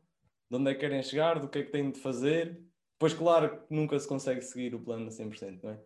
de 0.52 0.58
onde 0.58 0.70
é 0.70 0.76
que 0.76 0.82
querem 0.82 1.02
chegar, 1.02 1.40
do 1.40 1.48
que 1.50 1.58
é 1.58 1.64
que 1.64 1.72
têm 1.72 1.90
de 1.90 2.00
fazer. 2.00 2.62
Pois, 3.00 3.14
claro, 3.14 3.60
nunca 3.72 3.98
se 3.98 4.08
consegue 4.08 4.44
seguir 4.44 4.76
o 4.76 4.80
plano 4.80 5.08
a 5.08 5.10
100%, 5.10 5.64
não 5.64 5.72
é? 5.72 5.80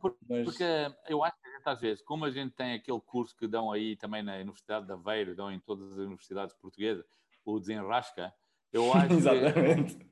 Porque, 0.00 0.18
mas... 0.28 0.44
porque 0.44 0.64
eu 1.08 1.22
acho 1.22 1.36
que 1.36 1.68
às 1.68 1.80
vezes, 1.80 2.02
como 2.02 2.24
a 2.24 2.30
gente 2.30 2.52
tem 2.52 2.74
aquele 2.74 3.00
curso 3.00 3.34
que 3.36 3.46
dão 3.46 3.72
aí 3.72 3.96
também 3.96 4.22
na 4.22 4.34
Universidade 4.36 4.86
de 4.86 4.92
Aveiro, 4.92 5.34
dão 5.34 5.50
em 5.50 5.58
todas 5.58 5.92
as 5.92 5.98
universidades 5.98 6.54
portuguesas, 6.54 7.04
o 7.44 7.58
Desenrasca, 7.58 8.34
eu 8.72 8.92
acho 8.92 9.14
Exatamente. 9.14 9.96
que 9.96 10.06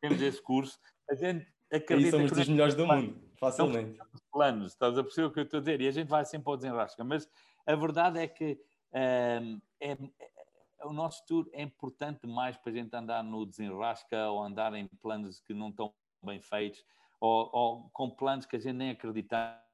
temos 0.00 0.20
esse 0.20 0.42
curso, 0.42 0.78
a 1.08 1.14
gente 1.14 1.46
acredita 1.72 2.08
e 2.08 2.10
somos 2.10 2.30
dos 2.32 2.48
melhores 2.48 2.74
do 2.74 2.86
mundo. 2.86 3.22
Facilmente. 3.36 3.98
planos, 4.32 4.72
estás 4.72 4.96
a 4.96 5.02
perceber 5.02 5.26
o 5.26 5.30
que 5.30 5.40
eu 5.40 5.44
estou 5.44 5.58
a 5.58 5.60
dizer? 5.60 5.80
E 5.80 5.88
a 5.88 5.90
gente 5.90 6.08
vai 6.08 6.24
sempre 6.24 6.50
ao 6.50 6.56
desenrasca. 6.56 7.02
Mas 7.04 7.28
a 7.66 7.74
verdade 7.74 8.18
é 8.18 8.26
que 8.26 8.58
um, 8.92 9.60
é, 9.80 9.92
é, 9.92 10.86
o 10.86 10.92
nosso 10.92 11.24
tour 11.26 11.48
é 11.52 11.62
importante 11.62 12.26
mais 12.26 12.56
para 12.56 12.70
a 12.70 12.74
gente 12.74 12.94
andar 12.94 13.22
no 13.22 13.44
desenrasca 13.44 14.28
ou 14.30 14.42
andar 14.42 14.72
em 14.74 14.86
planos 14.86 15.40
que 15.40 15.52
não 15.52 15.70
estão 15.70 15.92
bem 16.22 16.40
feitos 16.40 16.84
ou, 17.20 17.50
ou 17.52 17.90
com 17.92 18.10
planos 18.10 18.46
que 18.46 18.56
a 18.56 18.58
gente 18.58 18.74
nem 18.74 18.90
acreditamos 18.90 19.64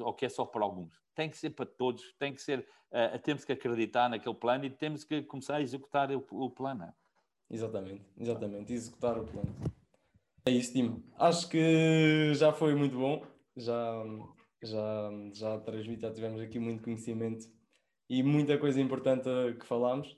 ou 0.00 0.12
que 0.12 0.26
é 0.26 0.28
só 0.28 0.44
para 0.44 0.64
alguns. 0.64 1.00
Tem 1.14 1.30
que 1.30 1.36
ser 1.36 1.50
para 1.50 1.66
todos, 1.66 2.14
tem 2.18 2.34
que 2.34 2.42
ser, 2.42 2.66
uh, 2.92 3.18
temos 3.22 3.44
que 3.44 3.52
acreditar 3.52 4.08
naquele 4.08 4.34
plano 4.34 4.64
e 4.64 4.70
temos 4.70 5.04
que 5.04 5.22
começar 5.22 5.56
a 5.56 5.62
executar 5.62 6.10
o, 6.10 6.24
o 6.30 6.50
plano. 6.50 6.92
Exatamente, 7.50 8.04
exatamente, 8.18 8.72
executar 8.72 9.18
o 9.18 9.24
plano. 9.24 9.54
É 10.46 10.50
isso, 10.50 10.72
Tim. 10.72 11.02
Acho 11.18 11.48
que 11.48 12.32
já 12.34 12.52
foi 12.52 12.74
muito 12.74 12.96
bom. 12.96 13.24
Já, 13.56 14.04
já, 14.62 15.10
já 15.32 15.58
transmiti, 15.60 16.02
já 16.02 16.12
tivemos 16.12 16.40
aqui 16.40 16.58
muito 16.58 16.82
conhecimento 16.82 17.46
e 18.08 18.22
muita 18.22 18.56
coisa 18.58 18.80
importante 18.80 19.28
que 19.58 19.66
falámos. 19.66 20.16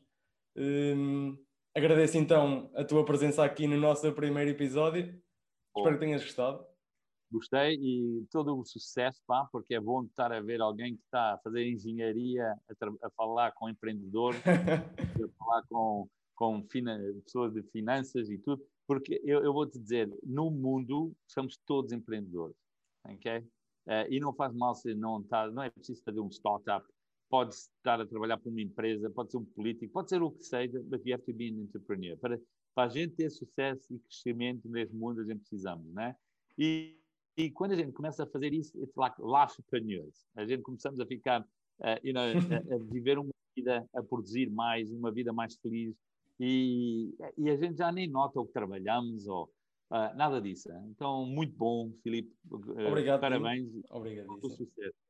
Hum, 0.56 1.37
agradeço 1.74 2.18
então 2.18 2.70
a 2.74 2.85
tua 2.85 3.04
presença 3.04 3.44
aqui 3.44 3.66
no 3.66 3.76
nosso 3.76 4.12
primeiro 4.12 4.50
episódio. 4.50 5.20
Bom, 5.74 5.83
Espero 5.83 5.98
que 5.98 6.04
tenhas 6.04 6.24
gostado. 6.24 6.66
Gostei 7.30 7.74
e 7.76 8.26
todo 8.30 8.59
o 8.59 8.64
sucesso, 8.64 9.20
pá, 9.24 9.48
porque 9.52 9.74
é 9.74 9.80
bom 9.80 10.02
estar 10.02 10.33
a 10.33 10.40
ver 10.40 10.61
alguém 10.61 10.96
que 10.96 11.02
está 11.04 11.35
a 11.35 11.38
fazer 11.38 11.64
engenharia, 11.68 12.44
a, 12.44 13.06
a 13.06 13.11
falar 13.11 13.52
com 13.52 13.68
empreendedores, 13.68 14.40
a 15.24 15.28
falar 15.38 15.62
com, 15.68 16.09
com 16.35 16.66
pessoas 17.24 17.52
de 17.52 17.62
finanças 17.70 18.28
e 18.28 18.38
tudo. 18.38 18.61
Porque 18.85 19.20
eu, 19.24 19.44
eu 19.44 19.52
vou 19.52 19.64
te 19.64 19.78
dizer, 19.78 20.12
no 20.24 20.50
mundo 20.50 21.12
somos 21.28 21.56
todos 21.64 21.92
empreendedores, 21.92 22.56
ok? 23.04 23.38
Uh, 23.87 24.11
e 24.11 24.18
não 24.18 24.35
faz 24.35 24.52
mal 24.52 24.74
se 24.74 24.92
não 24.94 25.20
está, 25.20 25.48
não 25.48 25.62
é 25.62 25.70
preciso 25.70 26.02
fazer 26.02 26.20
um 26.20 26.30
startup, 26.30 26.85
pode 27.28 27.54
estar 27.54 28.00
a 28.00 28.06
trabalhar 28.06 28.38
para 28.38 28.50
uma 28.50 28.61
empresa, 28.61 29.09
pode 29.09 29.30
ser 29.30 29.38
um 29.38 29.44
político, 29.44 29.92
pode 29.92 30.09
ser 30.11 30.20
o 30.20 30.33
que 30.33 30.42
seja, 30.42 30.83
but 30.83 31.00
you 31.06 31.14
have 31.14 31.24
to 31.24 31.33
be 31.33 31.48
an 31.48 31.62
entrepreneur. 31.62 32.16
Para, 32.18 32.40
para 32.74 32.85
a 32.85 32.88
gente 32.88 33.14
ter 33.14 33.30
sucesso 33.30 33.94
e 33.94 33.98
crescimento 33.98 34.68
neste 34.68 34.94
mundo, 34.94 35.20
a 35.20 35.24
gente 35.24 35.40
precisamos, 35.40 35.92
né? 35.92 36.14
E, 36.59 36.96
e 37.37 37.50
quando 37.50 37.72
a 37.72 37.76
gente 37.76 37.92
começa 37.92 38.24
a 38.24 38.26
fazer 38.26 38.52
isso, 38.52 38.76
it's 38.83 38.94
like 38.96 39.16
entrepreneurs. 39.20 40.26
A 40.37 40.44
gente 40.44 40.62
começamos 40.62 41.00
a 41.00 41.06
ficar, 41.06 41.42
uh, 41.42 42.06
you 42.06 42.12
know, 42.12 42.22
a, 42.22 42.74
a 42.74 42.78
viver 42.90 43.18
uma 43.18 43.33
vida, 43.56 43.88
a 43.94 44.02
produzir 44.02 44.50
mais, 44.50 44.90
uma 44.90 45.11
vida 45.11 45.33
mais 45.33 45.56
feliz, 45.56 45.96
e, 46.38 47.14
e 47.37 47.50
a 47.50 47.56
gente 47.56 47.76
já 47.76 47.92
nem 47.92 48.09
nota 48.09 48.40
o 48.40 48.46
que 48.46 48.52
trabalhamos 48.52 49.26
ou 49.28 49.44
uh, 49.90 50.16
nada 50.16 50.40
disso. 50.40 50.70
Então, 50.88 51.26
muito 51.26 51.54
bom, 51.54 51.92
Filipe. 52.02 52.35
Obrigado. 52.50 53.20
Parabéns. 53.20 53.68
Obrigado. 53.90 54.28
Sucesso. 54.48 55.10